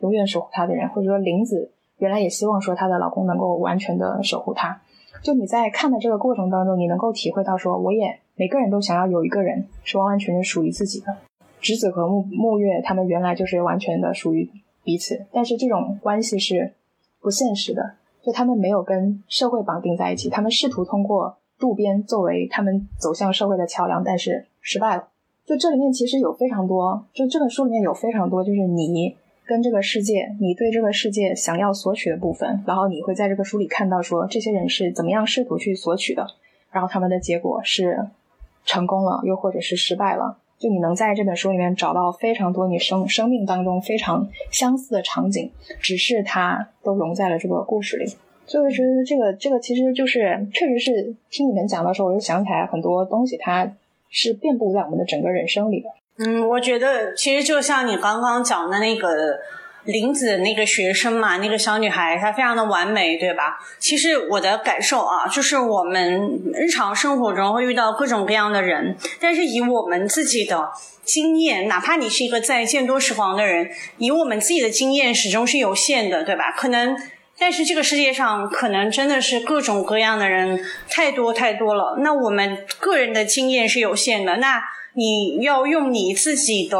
[0.00, 4.80] 永远守护他的人，或者说玲子原来也希望说她的老公能够完全的守护她。
[5.22, 11.16] 就你在看的这个过程当中，你能够体会到说，我也每个人都想要有一个人是完完全全属于自己的。
[11.60, 14.50] 直子和木木月他们原来就是完全的属于
[14.82, 16.72] 彼此，但是这种关系是
[17.20, 17.96] 不现实的。
[18.22, 25.08] 就他们没有跟社会绑定在一起，他们试图通过渡边作为他们走向社会的桥梁，但是失败了。
[25.46, 36.26] 就这里面其实有非常多，就这本书里面有非常多，就是你跟这个世界，你对这个世界想要索取的部分，然后你会在这个书里看到说这些人是怎么样试图去索取的，
[36.70, 38.06] 然后他们的结果是
[38.64, 40.38] 成功了，又或者是失败了。
[40.60, 45.50] 就你能在这本书里面找到非常多你生生命当中非常相似的场景，
[45.80, 48.04] 只是它都融在了这个故事里。
[48.44, 53.72] 所以我觉得这个这个其实就是确实是听你们讲的时候，我就想起来很多东西，它
[54.10, 55.88] 是遍布在我们的整个人生里的。
[56.18, 59.38] 嗯，我觉得其实就像你刚刚讲的那个
[59.84, 63.58] 林子那个学生嘛，那个小女孩她非常的完美，对吧？
[63.78, 70.70] 其实我的感受啊，就是我们日常生活中会遇到各种各样的人，但是以我们自己的
[71.04, 76.52] 经验，哪怕你是一个在见多识广的人，以我们自己的经验始终是有限的，对吧？
[76.56, 76.96] 可能。
[77.42, 81.96] 但是这个世界上可能真的是各种各样的人太多太多了。
[82.00, 84.62] 那我们个人的经验是有限的，那
[84.92, 86.76] 你要用你自己的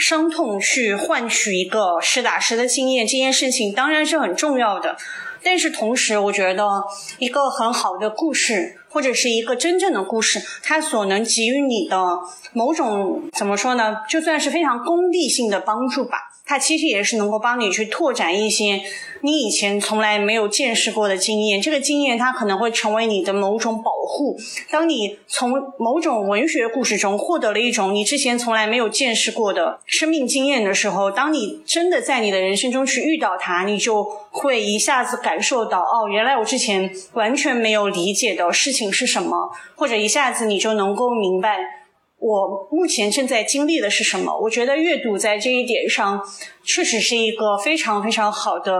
[0.00, 4.96] 伤痛去换取一个实打实的经验，这件事情当然是很重要的。
[5.42, 6.82] 但是同时，我觉得
[7.18, 12.18] 一个很好的故事，或者是一个真正的故事，它所能给予你的
[12.52, 13.98] 某种怎么说呢？
[14.08, 16.29] 就算是非常功利性的帮助吧。
[16.50, 18.82] 它其实也是能够帮你去拓展一些
[19.20, 21.62] 你以前从来没有见识过的经验。
[21.62, 24.36] 这个经验它可能会成为你的某种保护。
[24.68, 41.79] 当你从某种文学故事中获得了一种你之前从来没有见识过的生命经验的时候，当你真的在你的人生中去遇到它，你就会一下子感受到哦，原来我之前完全没有理解的事情是什么，或者一下子你就能够明白。
[42.20, 44.38] 我目前正在经历的是什么？
[44.42, 46.22] 我觉得阅读在这一点上
[46.62, 48.74] 确实是一个非常非常好的，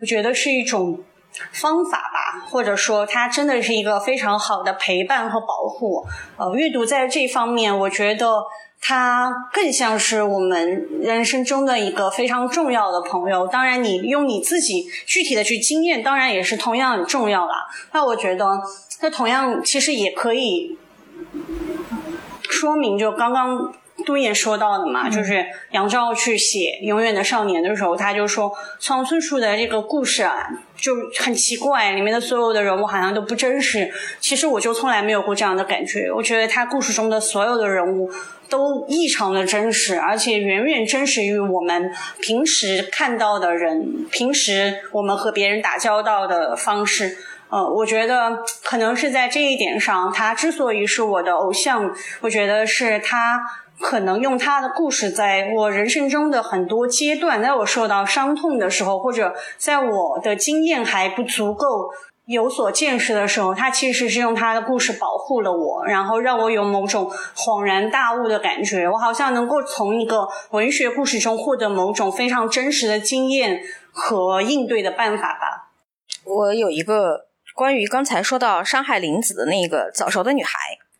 [0.00, 1.00] 我觉得是一种
[1.52, 6.04] 方法吧，或者说它真的是一个非常好的陪伴和保护。
[6.36, 8.44] 呃，阅读在这方面，我觉得
[8.80, 13.46] 它更像是我们人生中的一个非常重要的朋友。
[13.46, 17.66] 当然，你用你自己具体的去经验，当然也是同样很重要啦。
[17.92, 18.46] 那我觉得，
[19.00, 20.76] 它同样其实也可以。
[22.48, 23.74] 说明就刚刚
[24.04, 33.90] 杜燕说到的嘛，就是杨照去写《永远的少年》的时候，他就说仓村树的这个故事啊，就很奇怪，里面的所有的人物好像都不真实。
[34.20, 38.10] 其实我就从来没有过这样的感觉，我觉得他故事中的所有的人物
[38.50, 41.90] 都异常的真实，而且远远真实于我们
[42.20, 47.16] 平时看到的人，平时我们和别人打交道的方式。
[47.48, 53.40] 呃，我觉得可能是在这一点上，他之所以是我的偶像，我觉得是他
[53.80, 61.90] 可能用他的故事，在我人生中的很多阶段，在我受到伤痛的时候，或者在我的经验还不足够
[62.24, 73.60] 有所见识的时候，他其实是用他的故事保护了我，然后让我有某种恍然大悟的感觉，我好像能够从一个文学故事中获得某种非常真实的经验
[73.92, 75.70] 和应对的办法吧。
[76.24, 77.26] 我有一个。
[77.56, 80.58] 关于刚才说到伤害林子的那个早熟的女孩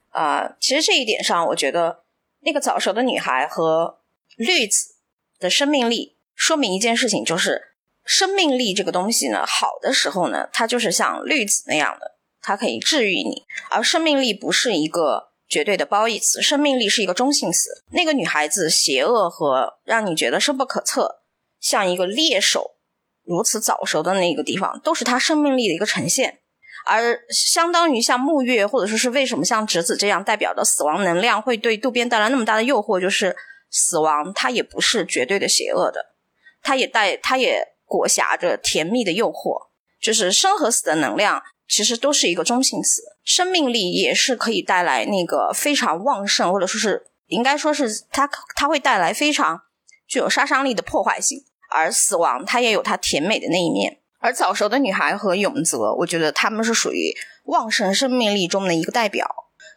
[0.09, 2.05] 啊，其实这一点上，我觉得
[2.41, 3.99] 那个早熟的女孩和
[4.37, 4.95] 绿子
[5.39, 7.75] 的生命力说明一件事情，就是
[8.07, 17.85] 生命力这个东西呢，好的时候呢，它就是像绿子那样的，它可以治愈你；而生命力不是一个绝对的褒义词，生命力是一个中性词。
[17.91, 21.21] 那个女孩子邪恶和让你觉得深不可测，
[21.61, 22.77] 像一个猎手
[23.23, 26.39] 如此早熟的那个地方，都是她生命力的一个呈现。
[26.87, 33.35] 而相当于像木月，或者说是为什么像直子这样代表的死亡能量会对渡边带来那么大的诱惑，就是
[33.71, 36.15] 死亡它也不是绝对的邪恶的，
[36.63, 39.67] 它也带它也裹挟着甜蜜的诱惑，
[40.01, 49.63] 就是生和死的能量其实都是一个中性词，生命力也是可以带来那个非常旺盛，或者说是应该说是它它会带来非常
[50.07, 53.99] 具有杀伤力的破坏性，而死亡它也有它甜美的那一面。
[54.27, 57.15] 而早熟的女孩和永泽，我觉得他们是属于
[57.45, 59.25] 旺盛生命力中的一个代表。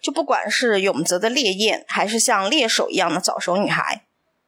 [0.02, 4.08] 就不管是永泽的烈焰，还是像猎手一样的早熟女孩，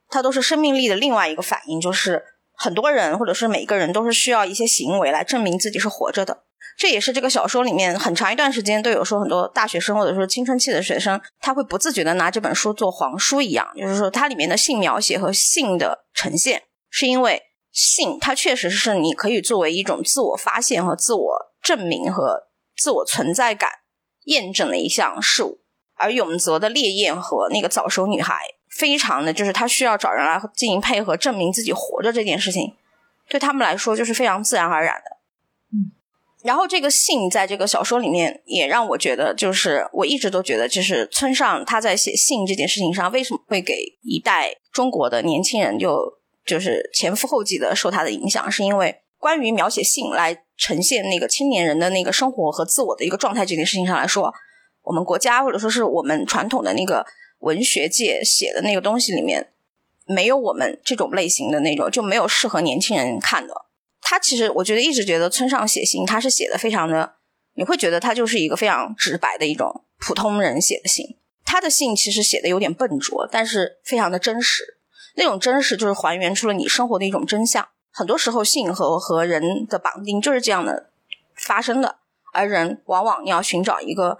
[0.10, 1.80] 她都是生命力的另外一个反应。
[1.80, 2.24] 就是
[2.56, 6.46] 很多人，或者是每个人，都是需要一些行为来证明自己是活着的。
[6.76, 13.72] 这也是这个小说里面很长一段时间都有说，很多大学生或者说青春期的学生，他会不自觉的拿这本书做黄书一样。
[13.78, 17.44] 就是说，它里面的性描写和性的呈现，是因为。
[17.72, 23.70] 性，它确实是你可以作为一种自我发现和自我证明和自我存在感
[24.26, 25.60] 验证的一项事物。
[25.96, 28.36] 而永泽的烈焰和那个早熟女孩，
[28.68, 32.74] 非常的就是他需要找人来进行配合，证明自己活着这件事情，
[33.30, 35.18] 对他们来说就是非常自然而然的。
[35.72, 35.94] 嗯，
[36.44, 46.21] 然后这个性在这个小说里面也让我觉得，就是我一直都觉得，就是村上他在写性这件事情上，为什么会给一代中国的年轻人就。
[46.46, 54.34] 就是前赴后继的受他的影响，是因为关于描写性来呈现那个青年人的那个生活和自我的一个状态这件事情上来说，
[54.84, 57.06] 我们国家或者说是我们传统的那个
[57.40, 59.52] 文学界写的那个东西里面，
[60.06, 63.54] 没有我们这种类型的那种就没有适合年轻人看的。
[64.02, 67.14] 他其实我觉得一直觉得村上写信，他是写的非常的，
[67.54, 71.18] 你会觉得他就是一个非常直白的一种普通人写的信。
[71.46, 74.80] 他的信其实写的有点笨拙，但是非常的真实。
[75.16, 77.68] 那种真实就是还原出了你生活的一种真相。
[77.94, 80.90] 很多时候，性和和人的绑定就是这样的
[81.36, 81.98] 发生的，
[82.34, 84.18] 而人往往你要寻找一个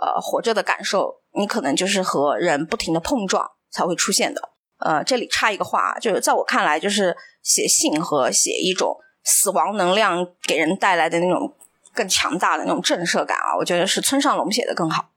[0.00, 4.50] 呃活着的感受，你可能就是和人不停的碰撞才会出现的。
[4.78, 11.54] 呃，这里插一个话啊，就是在我看来，就是写性和写一种死亡能量给人带来的那种
[11.94, 15.10] 更强大的那种震慑感啊，我觉得是村上龙写的更好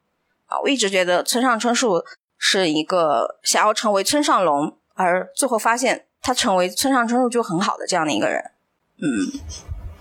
[0.46, 0.58] 啊。
[0.62, 2.02] 我一直觉得村上春树
[2.38, 6.04] 是一个想要成为村上龙，而最后发现。
[6.20, 8.44] 他成为村上春树就很好的这样的一个人，
[8.98, 9.40] 嗯，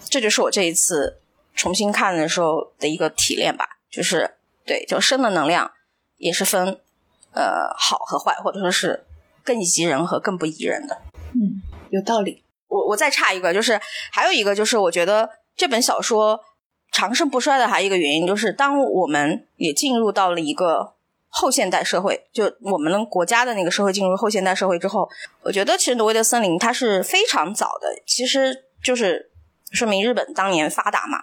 [0.09, 1.21] 这就是我这一次
[1.55, 4.35] 重新看的时候的一个提炼吧，就是
[4.65, 5.71] 对，就生的能量
[6.17, 6.81] 也是分
[7.33, 9.05] 呃好和坏，或者说是
[9.45, 10.99] 更宜人和更不宜人的。
[11.35, 12.43] 嗯，有道理。
[12.67, 13.81] 我我再插一个，就是
[14.11, 16.41] 还有一个就是我觉得这本小说
[16.91, 20.96] 长盛不衰的还有一个原因，就是当我们也进入到了一个。
[21.39, 25.07] 后现代社会，就我们国家的那个社会进入后现代社会之后，
[25.43, 29.31] 我觉得其实挪威的森林它是非常早的，其实就是
[29.71, 31.19] 说明日本当年发达嘛。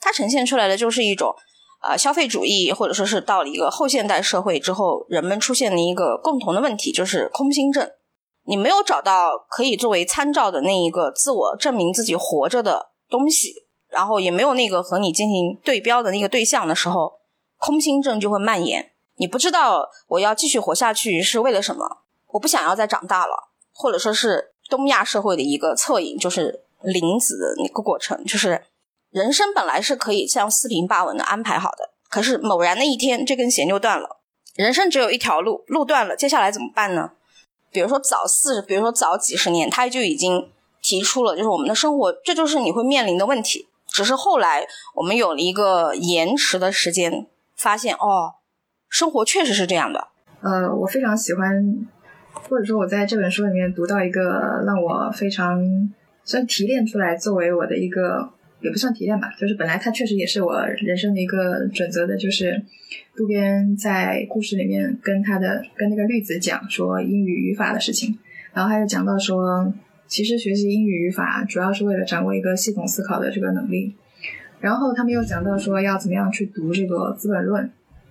[0.00, 1.34] 它呈现出来的就是一种
[1.80, 7.90] 啊消费主义，或者说是到了一个后现代社会之后，人们出现的一个共同的问题就是空心症。
[8.44, 17.20] 你没有找到可以作为参照的那一个自我证明自己活着的东西，然后也没有那个和你进行对标的那个对象的时候，
[17.58, 18.91] 空心症就会蔓延。
[19.16, 21.98] 你不知道我要继续活下去是为了什么？
[22.28, 28.64] 我不想要再长大了，或者说是东亚社会的一个侧影，就是林子的那个过程，就是
[29.10, 34.20] 人生本来是可以像四平八稳的安排好的，可是某然的一天这根弦就断了。
[34.54, 37.12] 人生只有一条路，路断了，接下来怎么办呢？
[37.70, 40.50] 比如说早四，比如说早几十年，他就已经
[40.80, 43.68] 提出了，就是我们的生活，这就是你会面临的问题。
[43.88, 48.36] 只是后来我们有了一个延迟的时间，发现哦。
[48.92, 50.08] 生活确实是这样的。
[50.42, 51.64] 呃，我非常喜欢，
[52.30, 55.58] 或者说我在这本书里面读到一个让我非常
[56.24, 58.28] 算提炼出来作为我的一个，
[58.60, 62.62] 也不算提炼吧，就是本来它确实也是我人生的一个准则的，就是
[63.16, 68.18] 渡边在故事里面跟他的跟那个绿子讲说英语语法的事情，
[68.52, 69.72] 然后他就讲到说，
[70.06, 73.94] 其实学习英语语法主要是为了掌握一个系统思考的这个能力，
[74.60, 77.64] 然后他们又讲到说要怎么样去读这个《资本论》。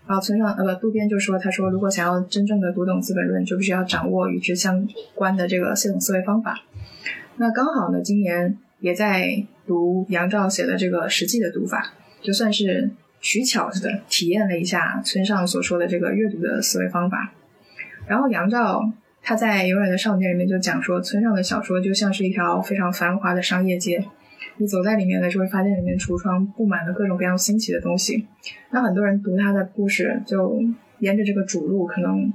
[0.07, 6.59] 然后村上呃不渡边就说他说如果想要真正的读懂《资本论》，就必须要掌握与之相关的这个系统思维方法。
[7.37, 12.91] 那刚好呢，今年也在读杨照写的这个实际的读法，就算是
[13.21, 17.31] 取巧似的体验了一下村上所说的这个阅读的思维方法。
[18.07, 18.91] 然后杨照
[19.21, 24.03] 他在《永远的少年》里面就讲说，村上的小说就像是一条非常繁华的商业街。
[24.61, 28.27] 你走在里面呢，就会发现里面橱窗布满了各种各样新奇的东西。
[28.69, 30.61] 那很多人读他的故事，就
[30.99, 32.31] 沿着这个主路，可能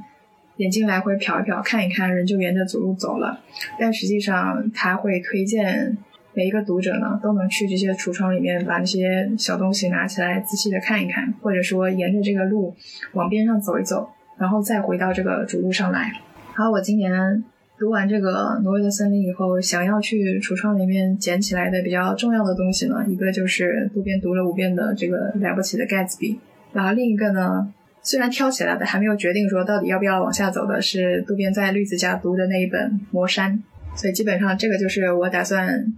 [0.56, 3.38] 眼睛来回瞟一瞟，看一看，人就沿着主路走了。
[3.78, 5.96] 但实际上，他会推荐
[6.34, 12.74] 每一个读者呢，都能去这些橱窗里面，把那些小东西拿起来，仔细的看一看，或者说沿着这个路
[13.12, 16.12] 往边上走一走，然后再回到这个主路上来。
[16.56, 17.44] 好，我今年。
[17.78, 18.30] 读完这个
[18.62, 26.40] 《挪威的森林》以后，想要去橱窗里面捡起来的比较重要的东西呢，一个就是渡边读了五遍的这个了不起的盖茨比，
[26.72, 27.70] 然后另一个呢，
[28.02, 33.62] 虽然挑起来的还没有决定说到底要不要往下走的是渡边在绿子家读的那一本《魔山》，
[34.00, 35.92] 所以基本上这个就是我打算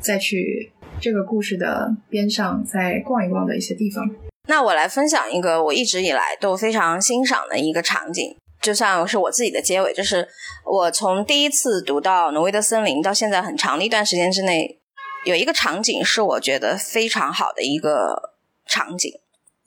[0.00, 0.70] 再去
[1.00, 4.04] 这个故事的边上再逛一逛的一些地方。
[4.48, 8.36] 那我来分享一个我一直以来都非常欣赏的一个场景。
[8.62, 10.28] 就算是我自己的结尾，就是
[10.64, 14.80] 我从第一次读到《挪威的森林》到现在很长的一段时间之内，
[15.24, 19.12] 有一个场景是我觉得非常好的一个场景。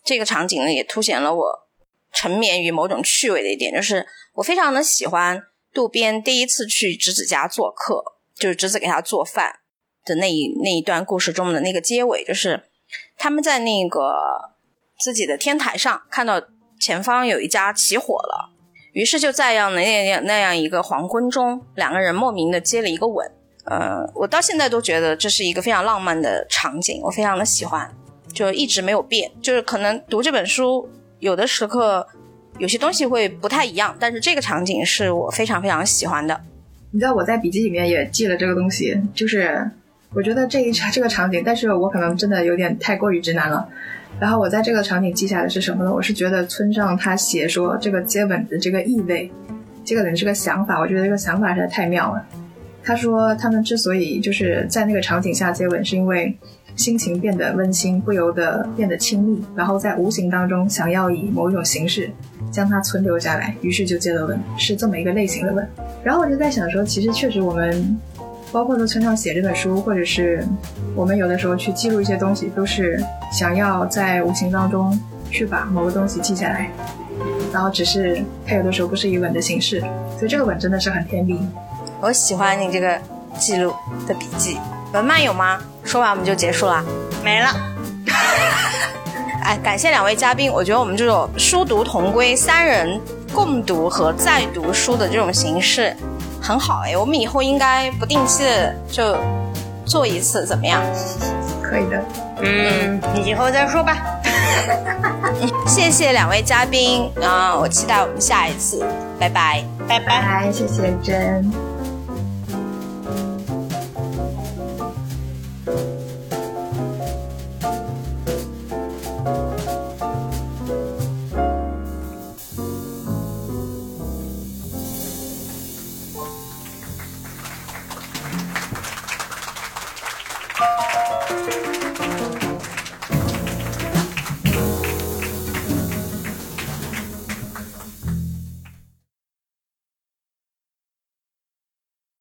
[0.04, 1.68] 这个场景呢，也凸显了我
[2.14, 5.44] 沉湎于某种趣味的一点，就是我非常的喜欢
[5.74, 8.02] 渡边第一次去直子家做客，
[8.36, 9.60] 就是直子给他做饭
[10.06, 12.64] 的那一那一段故事中的那个结尾，就是
[13.18, 14.14] 他们在那个
[14.98, 16.42] 自己的天台上看到
[16.80, 18.35] 前方有一家起火了。
[18.96, 23.30] 于是就在样那样那样一个黄昏中，两个人莫名的接了一个吻。
[23.66, 27.94] 呃，我到现在都觉得这是一个非常浪漫的场景，我非常的喜欢，
[28.32, 29.30] 就一直没有变。
[29.42, 30.88] 就是可能读这本书，
[31.20, 32.08] 有的时刻
[32.58, 36.40] 有些东西会不太一样，但是这个场景是我非常非常喜欢的。
[36.92, 39.70] 你知道我在笔记里面也记了这个东西，就是
[40.14, 43.68] 我觉得这一这个场景，但是我可能真的有点太过于直男了。
[44.20, 45.94] 然后我在这个场景记下的是什么呢？
[45.94, 49.30] 我是觉得村上他写说这个接吻的这个意味，
[49.84, 52.26] 这个人这个想法，我觉得这个想法实在太妙了。
[52.84, 56.38] 他说他们之所以就是在那个场景下接吻，是因为
[56.76, 62.10] 心情变得温馨，不由得变得亲密，然后在无形当中想要以某一种形式
[62.52, 65.68] 将它存留下来，于是就接了吻，是这么一个类型的吻。
[66.04, 67.98] 然后我就在想说，其实确实我们，
[68.56, 70.48] 包括在村上写这本书，或者是
[70.96, 72.98] 我们有的时候去记录一些东西，都是
[73.30, 74.98] 想要在无形当中
[75.30, 76.72] 去把某个东西记下来，
[77.52, 79.82] 然后只是它有的时候不是以吻的形式，
[80.18, 81.46] 所以这个吻真的是很甜蜜。
[82.00, 82.98] 我喜欢你这个
[83.38, 83.74] 记录
[84.08, 84.58] 的笔记。
[84.94, 85.60] 文漫有吗？
[85.84, 86.82] 说完我们就结束了。
[87.26, 87.50] 没了。
[89.44, 92.98] 哎，感谢两位嘉宾，我觉得我们这种书读同归，三人
[93.34, 95.94] 共读和再读书的这种形式
[96.46, 99.18] 很好哎，我们以后应该不定期的就
[99.84, 100.80] 做一次，怎么样？
[101.64, 102.00] 可以的。
[102.44, 103.98] 嗯，你以后再说吧。
[105.66, 108.86] 谢谢两位嘉宾啊，我期待我们下一次，
[109.20, 111.75] 拜拜，拜拜，谢谢真。